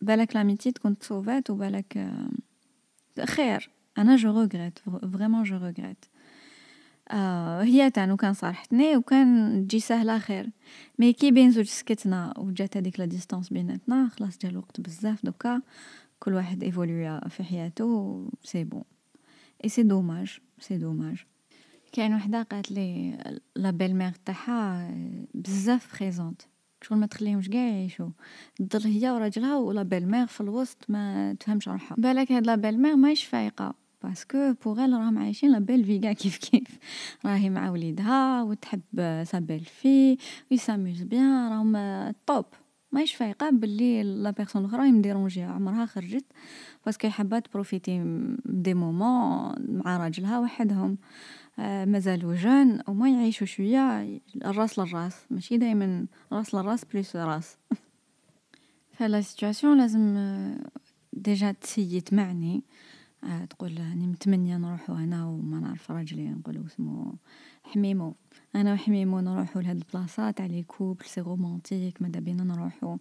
[0.00, 2.10] بالك لاميتي تكون تصوفات وبالك
[3.24, 4.78] خير أنا جو ريغريت
[5.12, 6.04] vraiment je regrette
[7.08, 10.50] آه هي تاني وكان صارحتني وكان تجي سهلة خير
[10.98, 15.62] mais كي بين زوج سكتنا وجات هذيك la distance بيناتنا خلاص جا الوقت بزاف donc
[16.18, 18.84] كل واحد évolué في حياته c'est bon
[19.64, 21.24] et c'est dommage c'est dommage
[21.92, 23.18] كاين وحده قالت لي
[23.56, 24.90] la belle-mère تاعها
[25.34, 26.42] بزاف présente
[26.82, 28.08] شغل ما تخليهمش كاع يعيشوا.
[28.56, 31.96] تضل هي وراجلها و la belle-mère في الوسط ما تفهمش روحها.
[31.98, 33.74] بالك هاد la belle-mère ماهيش فايقة.
[34.02, 36.78] parce que bon راهم عايشين la belle-fille كاع كيف كيف.
[37.26, 40.16] راهي مع وليدها وتحب sa belle-fille
[40.50, 42.44] وي s'amusent bien راهم top
[42.92, 46.24] ماهيش فايقة باللي la personne الأخرى م dérangé ها عمرها خرجت
[46.86, 48.02] parce que حابه ت profiter
[48.44, 50.98] des moments مع راجلها وحدهم.
[51.58, 54.20] مازالوا jeunes وما يعيشوا شوية.
[54.44, 57.56] الراس للراس ماشي دائما راس للراس بليس راس.
[58.96, 60.18] ف la situation لازم
[61.12, 62.62] déjà تسيت معني.
[63.24, 67.14] آه تقول راني متمنية نروحو أنا وما نعرف راجلي نقولو اسمو
[67.64, 68.14] حميمو.
[68.56, 72.96] أنا وحميمو نروحو لهاد البلاصات تاع les couples c'est romantique ماذا بينا نروحو.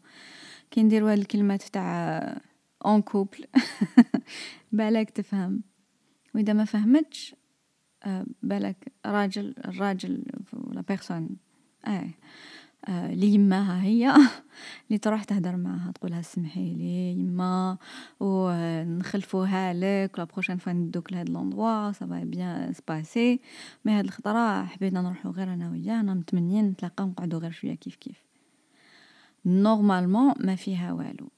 [0.71, 2.41] كي نديرو هاد الكلمات تاع
[2.85, 3.45] en couple
[4.71, 5.61] بالك تفهم.
[6.35, 7.40] وإذا ما فهمتش آه،
[8.43, 11.29] بالك راجل الراجل ولا la personne
[11.87, 12.09] آه
[12.87, 14.13] آه، لي يماها هي.
[14.87, 17.77] اللي تروح تهدر معاها تقولها سمحي لي يما
[18.19, 23.39] ونخلفوها لك la prochaine fois ندوك لهاد l'endroit ça va bien se passer
[23.85, 27.95] mais هاد الخطرة حبينا نروحو غير أنا وياه أنا متمنيين نتلاقاو نقعدو غير شوية كيف
[27.95, 28.23] كيف.
[29.45, 31.29] normalement ما فيها والو.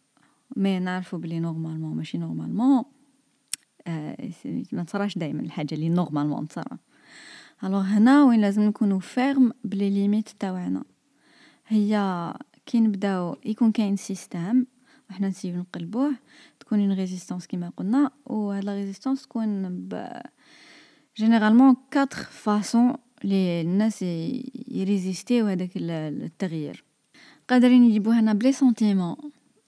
[0.56, 2.86] mais نعرفو بلي normalement ماشي normalement آه
[4.72, 6.78] ما تصراش دايما الحاجة اللي normalement تصرا
[7.64, 10.84] alors هنا وين لازم نكونو fermes ب les limites تاوعنا.
[11.68, 12.34] هي
[12.66, 14.66] كي نبداو يكون كاين système
[15.10, 16.16] وحنا ن essayer و نقلبوه
[16.60, 20.08] تكون une résistance كيما قلنا و هاد la résistance تكون ب
[21.18, 22.94] généralement quatre façons
[23.24, 24.02] لي الناس
[24.68, 26.84] ي résister و هذاك التغيير.
[27.50, 29.16] قادرين يجيبوها لنا ب les sentiments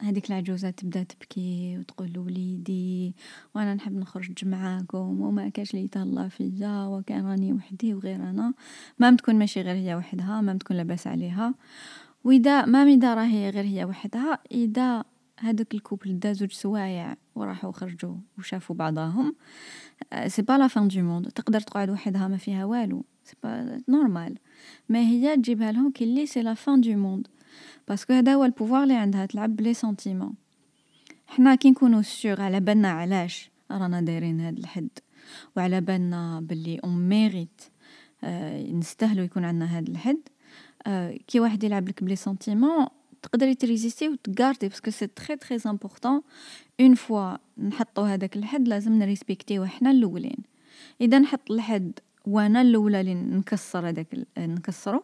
[0.01, 3.15] هذيك العجوزة تبدأ تبكي وتقول وليدي
[3.55, 8.53] وأنا نحب نخرج معاكم وما كاش لي يتهلا فيا وكان راني وحدي وغير أنا.
[8.99, 11.53] même تكون ماشي غير هي وحدها même تكون لاباس عليها.
[12.23, 15.03] وإذا même اذا راهي غير هي وحدها إذا
[15.39, 19.35] هذاك ال couple دا زوج سوايع وراحوا خرجوا وشافوا بعضهم
[20.27, 24.37] c'est pas la fin du monde تقدر تقعد وحدها ما فيها والو c'est pas normal
[24.89, 27.27] mais هي تجيبها لهم que c'est la fin du monde
[27.87, 30.33] parce que هذا هو ال pouvoir اللي عندها تلعب ب les sentiments
[31.27, 34.89] حنا كي نكونو سيغ على بالنا علاش رانا دايرين هاد الحد
[35.57, 37.61] وعلى بالنا بلي on mérite
[38.23, 40.19] آه نستاهلو يكون عندنا هاد الحد
[40.87, 42.87] آه كي واحد يلعب لك ب les sentiments
[43.21, 46.21] تقدري ت résister وت garder parce que c'est très très important
[46.81, 50.37] une fois نحطو هذاك الحد لازم ن respecter و حنا الأولين.
[51.01, 55.03] إذا نحط الحد وأنا الأولى اللي نكسر هذاك نكسرو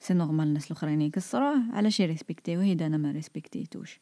[0.00, 4.00] c'est normal الناس الاخرين يكسروه علاش ي respecter وه إذا أنا ما respecté توش.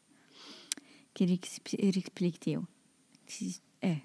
[1.15, 1.39] كي
[1.83, 2.63] respecter و
[3.83, 4.01] آه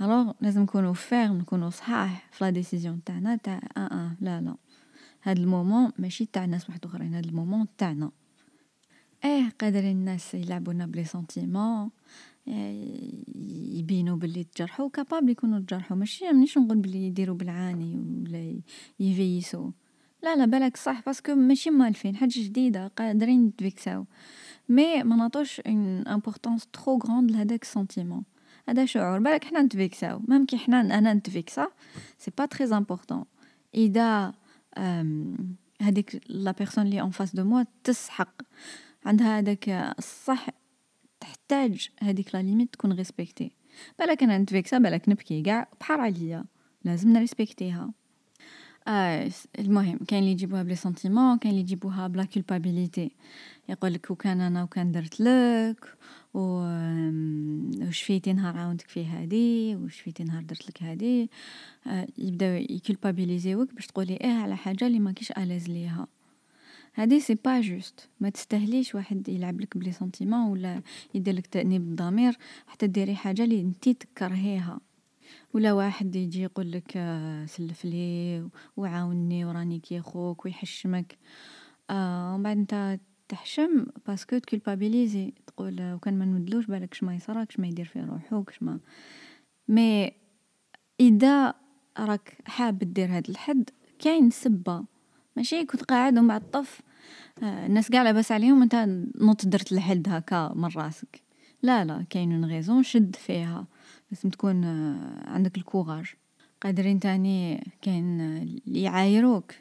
[0.00, 4.56] alors لازم نكونوا fermes نكونوا صحاح في décision تاعنا تاع آه آه لا لا.
[5.22, 8.10] هاد ال moment ماشي تاع ناس واحد أخرين هاد ال moment تاعنا.
[9.24, 11.90] آه قادرين الناس يلعبونا ب les sentiments
[13.76, 18.60] يبينوا باللي تجرحوا capable يكونوا تجرحوا ماشي مانيش نقول بلي يديروا بالعاني ولا
[19.00, 19.70] يفيسوا
[20.26, 24.04] لا لا بالك صح parce que ماشي مالفين حاجة جديدة قادرين نتفيكساو
[24.68, 28.24] mais ما نعطوش une importance trop grande لهداك ال sentiment
[28.68, 30.20] هذا شعور بالك حنا نتفيكساو.
[30.28, 31.68] même كي حنا أنا نت vexer
[32.18, 33.24] ا c'est pas très important
[33.74, 34.34] إذا
[35.82, 38.42] هذيك la personne لي en face de moi تسحق.
[39.04, 40.48] عندها هذاك الصح
[41.20, 43.52] تحتاج هذيك la limite تكون respectée
[43.98, 46.44] بالك أنا نت vexer ا بالك نبكي كاع بحال عليا
[46.84, 47.92] لازم ن respecter ها
[48.88, 53.10] آه المهم كاين اللي يجيبوها ب les sentiments كاين اللي يجيبوها ب la culpabilité.
[53.68, 55.96] يقول لك وكان أنا وكان درت لك
[56.34, 56.40] و
[57.88, 61.30] وشفيتي نهار عاونتك في هادي وشفيتي نهار درت لك هادي.
[61.86, 66.06] آه يبداو ي culpabiliser وك باش تقولي إيه على حاجة اللي ماكيش à l'aise ليها.
[66.94, 70.82] هادي c'est pas juste ما تستاهليش واحد يلعب لك ب les sentiments ولا
[71.14, 74.80] يدير لك تأنيب الضمير حتى ديري حاجة اللي انتي تكرهيها.
[75.54, 81.18] ولا واحد يجي يقول لك آه، سلف لي وعاوني وراني كي خوك ويحشمك.
[81.90, 86.94] آه ومن بعد أنت تحشم parce que ت culpabiliser تقول آه، وكان ما نمدلوش بالك
[86.94, 88.78] شما يصرا شما يدير في روحو شما.
[89.68, 90.12] mais
[91.00, 91.54] إذا
[91.98, 94.84] راك حاب دير هاد الحد كاين سبة.
[95.36, 96.80] ماشي كنت قاعد ومن بعد طف.
[97.42, 98.74] الناس قاع لاباس عليهم أنت
[99.20, 101.22] نضت درت الحد هكا من راسك.
[101.62, 103.66] لا لا كاين raison شد فيها.
[104.10, 106.06] لازم تكون آه، عندك ال courage
[106.60, 109.52] قادرين تاني كاين اللي يعايروك.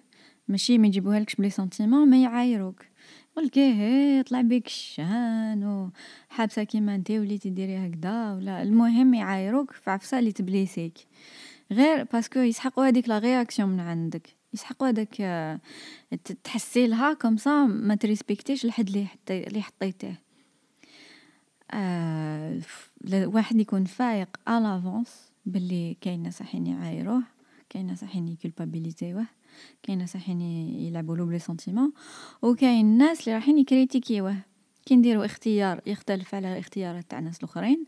[0.48, 2.86] ماشي ما يجيبوهالكش ب les sentiments ما يعايروك.
[3.32, 5.90] يقولك إيه طلع بيك الشان
[6.30, 8.62] وحابسة كيما أنت وليتي ديري هكذا ولا.
[8.62, 10.94] المهم يعايروك في عفسة اللي ت blesser يك.
[11.72, 14.30] غير parce que يسحقوا هذيك la réaction من عندك.
[14.54, 15.60] يسحقوا هذاك آه،
[16.44, 20.22] تحسي لها comme ça ما ت respecter يش الحد اللي حطي اللي حطيتيه.
[21.72, 22.60] آه
[23.14, 27.24] واحد يكون فايق à l'avance باللي كاين ناس راحين يعايروه
[27.70, 29.26] كاين ناس راحين يكولبابيليزيوه
[29.84, 31.94] كاين ناس راحين يلعبوا له ب les sentiments
[32.42, 34.36] وكاين ناس اللي راحين يكريتيكيوه
[34.86, 37.86] كي نديروا اختيار يختلف على الاختيارات تاع ناس الاخرين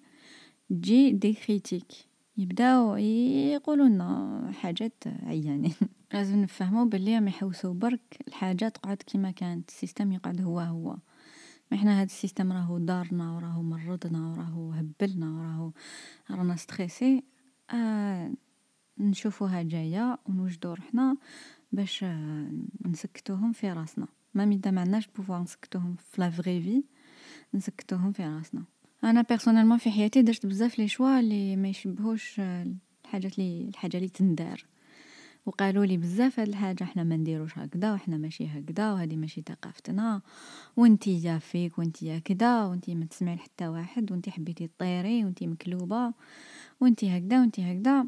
[0.69, 2.07] تجي des critiques
[2.37, 5.73] يبداو يقولوا لنا حاجات عيانين.
[6.13, 10.97] لازم نفهموا باللي ما يحوسوا برك الحاجات تقعد كيما كانت ال système يقعد هو هو.
[11.73, 15.71] إحنا هاد ال système راهو دارنا وراهو مرضنا وراهو هبلنا وراهو
[16.31, 17.23] رانا stressés
[17.73, 18.31] آه
[18.97, 21.17] نشوفوها جاية ونوجدو روحنا
[21.71, 22.51] باش آه
[22.85, 24.07] نسكتوهم في راسنا.
[24.33, 26.83] ما mais إذا ما عندناش pouvoir نسكتوهم في la vraie vie
[27.53, 28.63] نسكتوهم في راسنا.
[29.03, 32.41] أنا personnellement في حياتي درت بزاف les choix اللي ما يشبهوش
[33.05, 34.65] الحاجات لي الحاجة لي تندار.
[35.47, 40.21] وقالوا لي بزاف هاد الحاجة حنا ما نديروش هكذا وحنا ماشي هكذا وهذه ماشي ثقافتنا.
[40.77, 45.47] وانتي يا فيك وانتي يا كذا وانتي ما تسمعي لحتى واحد وانتي حبيتي طيري وانتي
[45.47, 46.13] مكلوبة
[46.81, 48.05] وانتي هكذا وانتي هكذا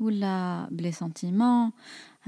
[0.00, 1.72] ولا بلي سنتيمون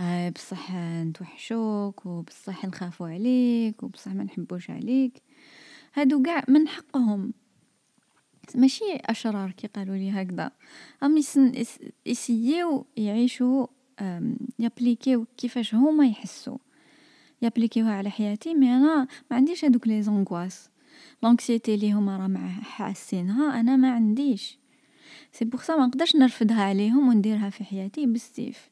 [0.00, 5.22] آه بصح نتوحشوك وبصح نخافو عليك وبصح ما نحبوش عليك.
[5.94, 7.32] هادو قاع من حقهم.
[8.54, 10.50] ماشي أشرار كي قالوا لي هكذا
[11.02, 11.16] هم
[12.06, 13.66] يسيو يعيشوا
[14.58, 16.58] يابليكيو كيفاش هما يحسوا.
[17.42, 20.70] يابليكيوها على حياتي mais أنا ما عنديش هذوك les angoisses
[21.22, 24.58] l'anxiété اللي هما راه مع حاسينها أنا ما عنديش.
[25.32, 28.70] c'est pour ça ما نقدرش نرفدها عليهم ونديرها في حياتي بالسيف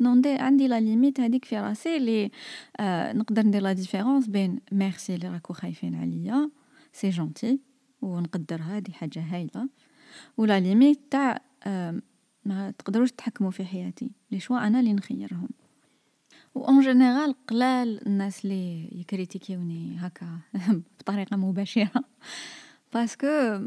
[0.00, 2.30] non ندير عندي la limite هذيك في راسي لي
[2.80, 6.50] آه نقدر ندير la différence بين ميرسي اللي راكو خايفين عليا
[6.92, 7.60] c'est gentil
[8.02, 9.68] ونقدرها هذه حاجة هايلة.
[10.36, 12.00] و la limite تاع آه
[12.48, 14.10] ما تقدروش تحكموا في حياتي.
[14.30, 15.48] les choix أنا اللي نخيرهم.
[16.54, 20.38] و en général قلال الناس اللي يكريتيكيوني هكا
[21.00, 22.04] بطريقة مباشرة.
[22.94, 23.66] parce que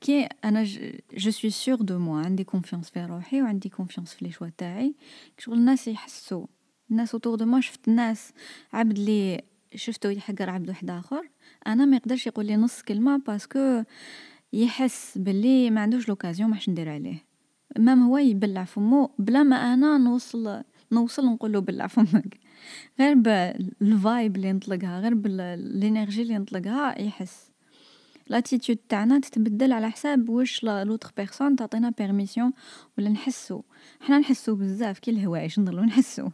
[0.00, 0.64] كي أنا
[1.14, 4.94] je suis sûre de moi عندي confiance في روحي وعندي confiance في les choix تاعي.
[5.38, 6.46] شغل الناس يحسوا.
[6.90, 8.32] الناس autour de moi شفت ناس
[8.72, 9.42] عبد لي
[9.74, 11.30] شفتو يحقر عبد واحد آخر.
[11.66, 13.82] أنا ما يقدرش يقول لي نص كلمة parce que
[14.52, 17.25] يحس باللي ما عندوش l'occasion ما ندير عليه.
[17.78, 20.62] même هو يبلع فمو بلا ما أنا نوصل
[20.92, 22.38] نوصل نقول له بلع فمك.
[23.00, 27.50] غير بال vibe اللي نطلقها غير بال énergie اللي نطلقها يحس.
[28.28, 32.52] l'attitude تاعنا تتبدل على حساب واش l'autre personne تعطينا permission
[32.98, 33.62] ولا نحسو.
[34.00, 36.28] حنا نحسو بزاف كي الهوايش نضلو نحسو.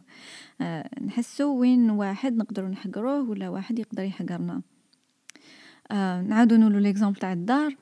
[0.61, 4.61] آه نحسو وين واحد نقدروا نحقروه ولا واحد يقدر يحقرنا.
[5.91, 7.75] آه نعاودو نقولو l'exemple تاع الدار.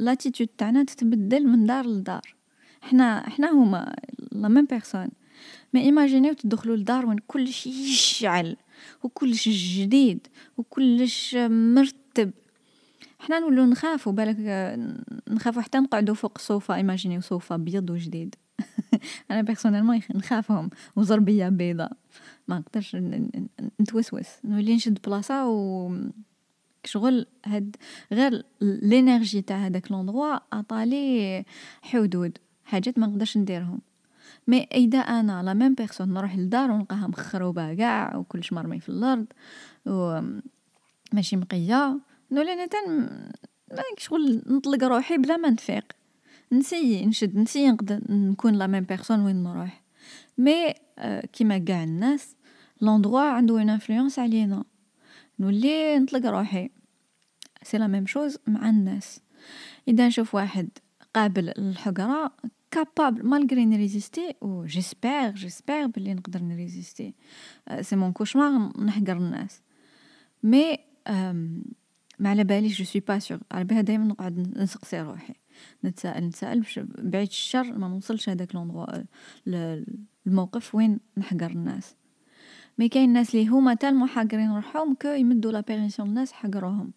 [0.00, 2.36] l'attitude تاعنا تتبدل من دار لدار.
[2.82, 3.96] حنا حنا هما
[4.32, 5.08] la même personne
[5.74, 8.56] mais ايماجينيو تدخلوا لدار وين كلش يشعل
[9.02, 12.30] وكلش جديد وكلش مرتب.
[13.18, 14.36] حنا نولو نخافو بالك
[15.28, 18.34] نخافو حتى نقعدو فوق الصوفا ايماجينيو صوفا ابيض وجديد.
[19.30, 21.92] أنا personnellement نخافهم وزربية بيضاء.
[22.48, 22.96] ما نقدرش
[23.80, 24.26] نتوسوس.
[24.44, 25.92] نولي نشد بلاصة و
[26.84, 27.76] شغل هاد
[28.12, 31.44] غير l'énergie تاع هذاك l'endroit عطالي
[31.82, 32.38] حدود.
[32.66, 33.80] حاجات ما نقدرش نديرهم.
[34.46, 39.26] mais إذا أنا la même personne نروح للدار ونلقاها مخروبة كاع وكلش مرمي في الأرض
[39.86, 40.20] و
[41.12, 41.98] ماشي منقية
[42.32, 43.08] نولي أنا تن
[43.98, 45.92] شغل نطلق روحي بلا ما نفيق.
[46.52, 49.82] نسي نشد نسي نقدر نكون la même personne وين نروح.
[50.38, 52.36] mais آه كيما كاع الناس
[52.80, 54.64] l'endroit عنده une influence علينا.
[55.38, 56.70] نولي نطلق روحي.
[57.62, 59.20] c'est la même chose مع الناس.
[59.88, 60.68] إذا نشوف واحد
[61.14, 61.74] قابل
[62.70, 67.14] capable malgré نريزيستي و j'espère j'espère بلي نقدر نريزيستي
[67.80, 69.62] c'est mon cauchemar نحقر الناس
[70.42, 70.78] mais
[72.18, 75.34] ما على باليش je suis pas sûre على بها دايما نقعد نسقسي روحي
[75.84, 78.86] نتسائل نتسائل باش بعيد الشر ما نوصلش هذاك l'endroit
[80.26, 81.96] الموقف وين نحقر الناس
[82.78, 86.92] mais كاين الناس اللي هما tellement حاقرين روحهم que يمدوا la permission للناس حقروهم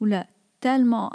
[0.00, 0.28] ولا
[0.60, 1.10] tellement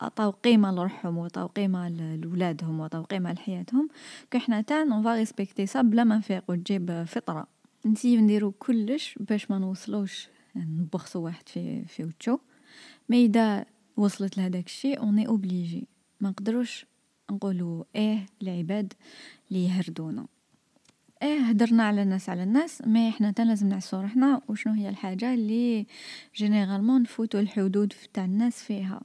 [0.00, 3.88] عطاو قيمة لروحهم وعطاو قيمة لولادهم وعطاو قيمة لحياتهم.
[4.30, 7.46] كحنا تان on va respecter ça بلا ما نفيقو تجي بالفطرة.
[7.86, 12.38] نسيو نديرو كلش باش ما نوصلوش نبخسو واحد في في وجهو.
[13.08, 13.64] mais إذا
[13.96, 15.86] وصلت لهداك الشيء on est obligés
[16.20, 16.86] ما نقدروش
[17.30, 18.92] نقولوا إيه العباد
[19.50, 20.26] اللي يهردونا.
[21.22, 24.40] إيه هدرنا على الناس على الناس ما إحنا تا لازم نعسو روحنا.
[24.48, 25.86] وشنو هي الحاجة اللي
[26.36, 29.00] généralement نفوتو الحدود تاع الناس فيها؟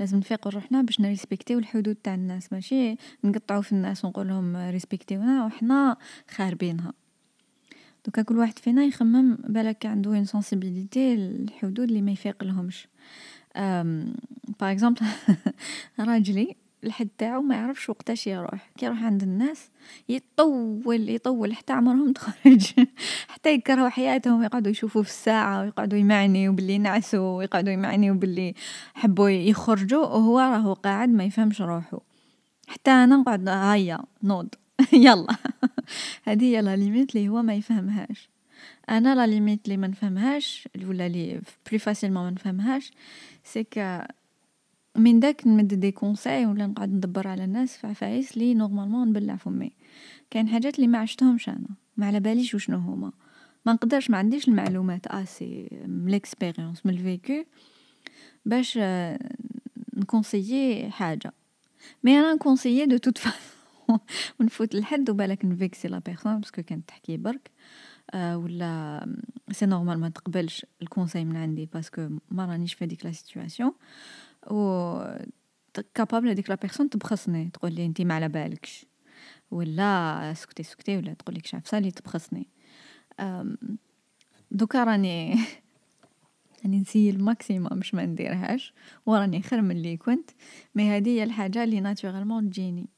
[0.00, 2.52] لازم نفيقوا روحنا باش نريسبكتيو الحدود تاع الناس.
[2.52, 5.96] ماشي نقطعوا في الناس ونقول لهم ريسبكتيونا وحنا
[6.30, 6.92] خاربينها.
[8.06, 12.88] دوكا كل واحد فينا يخمم بالك عنده une sensibilité الحدود اللي ما يفيق لهمش.
[14.60, 15.06] par exemple
[15.98, 18.70] راجلي الحد تاعو ما يعرفش وقتاش يروح.
[18.78, 19.70] كي يروح عند الناس
[20.08, 22.72] يطول يطول حتى عمرهم تخرج.
[23.28, 28.54] حتى يكرهوا حياتهم يقعدوا يشوفوا في الساعة ويقعدوا يمعنيوا باللي نعسوا ويقعدوا يمعنيوا باللي
[28.94, 32.00] حبوا يخرجوا وهو راهو قاعد ما يفهمش روحه
[32.68, 34.48] حتى أنا نقعد هيا نوض.
[34.92, 35.36] يلا.
[36.24, 38.28] هذه هي la limite اللي هو ما يفهمهاش.
[38.90, 42.92] أنا la limite اللي ما نفهمهاش ولا اللي بلي facilement ما نفهمهاش.
[43.44, 43.64] c'est
[44.98, 49.36] من داك نمد des conseils ولا نقعد ندبر على الناس في عفايس لي normalement نبلع
[49.36, 49.72] فمي.
[50.30, 51.68] كاين حاجات اللي ما عشتهمش أنا.
[51.96, 53.12] ما على باليش وشنو هما.
[53.66, 55.06] ما نقدرش ما عنديش المعلومات.
[55.06, 57.44] assez من l'expérience من ال vécu
[58.46, 58.78] باش
[59.96, 61.32] نكونسيي حاجة.
[62.04, 63.18] mais أنا نكونسيي de tout
[64.40, 67.50] ونفوت لحد وبالك نفيكسي la personne parce que كانت تحكي برك.
[68.10, 69.06] آه ولا
[69.50, 73.12] c'est normal ما تقبلش ال conseil من عندي parce que ما رانيش في هذيك la
[73.12, 73.72] situation
[74.46, 74.98] و
[75.94, 78.86] capable هذيك la personne تبخسني تقول لي انت ما على بالكش.
[79.50, 82.48] ولا سكتي سكتي ولا تقول لك شاف اللي تبخسني
[84.50, 85.34] دوكا راني
[86.64, 88.74] راني نسيي ال maximum باش ما نديرهاش.
[89.06, 90.30] وراني خير من اللي كنت.
[90.74, 92.88] mais هذه هي الحاجة اللي naturellement تجيني.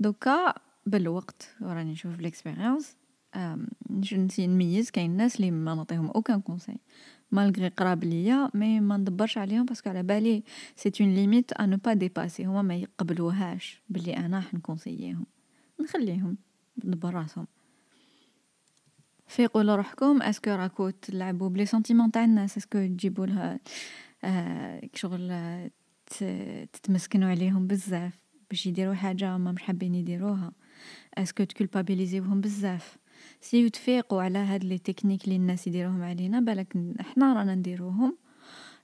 [0.00, 0.54] دوكا
[0.86, 2.96] بالوقت وراني نشوف ب l'expérience
[4.12, 6.78] نسي نميز كاين ناس اللي ما نعطيهم aucun conseil
[7.32, 10.42] malgré قراب ليا mais ما ندبرش عليهم parce que على بالي
[10.76, 15.26] c'est une limite à ne pas dépasser هما ما يقبلوهاش بلي أنا حنكونسييهم
[15.80, 16.36] نخليهم
[16.84, 17.46] ندبر راسهم
[19.26, 23.60] فيقوا لروحكم est-ce que راكو تلعبوا ب les sentiments تاع الناس est-ce que تجيبوا لها
[24.94, 25.32] شغل
[26.72, 28.18] تتمسكنوا عليهم بزاف
[28.50, 30.52] باش يديروا حاجة ما مش حابين يديروها
[31.14, 32.96] est-ce que تكولبابيليزيوهم بزاف
[33.40, 38.16] سي تفيقوا على هاد les techniques اللي الناس يديروهم علينا بالك إحنا رانا نديروهم.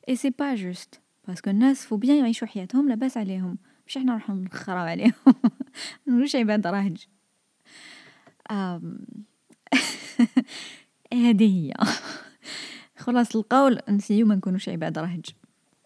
[0.09, 3.59] et c'est pas juste parce que الناس faut bien يعيشوا حياتهم لاباس عليهم.
[3.87, 5.13] مش إحنا نروحو نخراو عليهم.
[6.09, 7.07] نقولوش عباد راهج
[11.15, 11.73] هذه هي.
[12.97, 15.25] خلاصة القول نسيو ما نكونوش عباد رهج.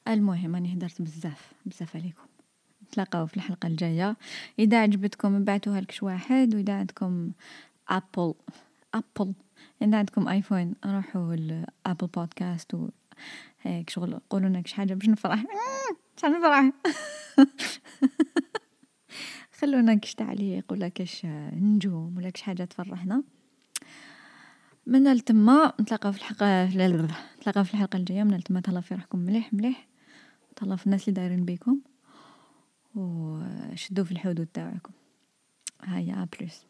[0.08, 2.22] المهم اني هدرت بزاف بزاف عليكم.
[2.82, 4.16] نتلاقاو في الحلقة الجاية.
[4.58, 7.30] إذا عجبتكم ابعتوها لكش واحد وإذا عندكم
[7.88, 8.34] Apple
[8.94, 9.34] Apple
[9.82, 12.88] اذا عندكم iPhone روحوا ل Apple Podcast و
[13.62, 14.20] هيك شغل.
[14.30, 14.94] قولوا لنا حاجة.
[14.94, 15.44] باش نفرح.
[16.16, 16.72] شحال نفرح
[19.58, 23.22] خلونا كش تعليق ولا كش نجوم ولا كش حاجة تفرحنا.
[24.86, 26.64] من التما نتلاقاو في الحلقة
[27.38, 28.22] نتلاقاو في الحلقة الجاية.
[28.22, 29.88] من التما تهلاو في روحكم مليح مليح.
[30.56, 31.80] تهلاو في الناس اللي دايرين بيكم.
[32.94, 34.92] وشدوا في الحدود تاعكم
[35.82, 36.62] هيا بلوس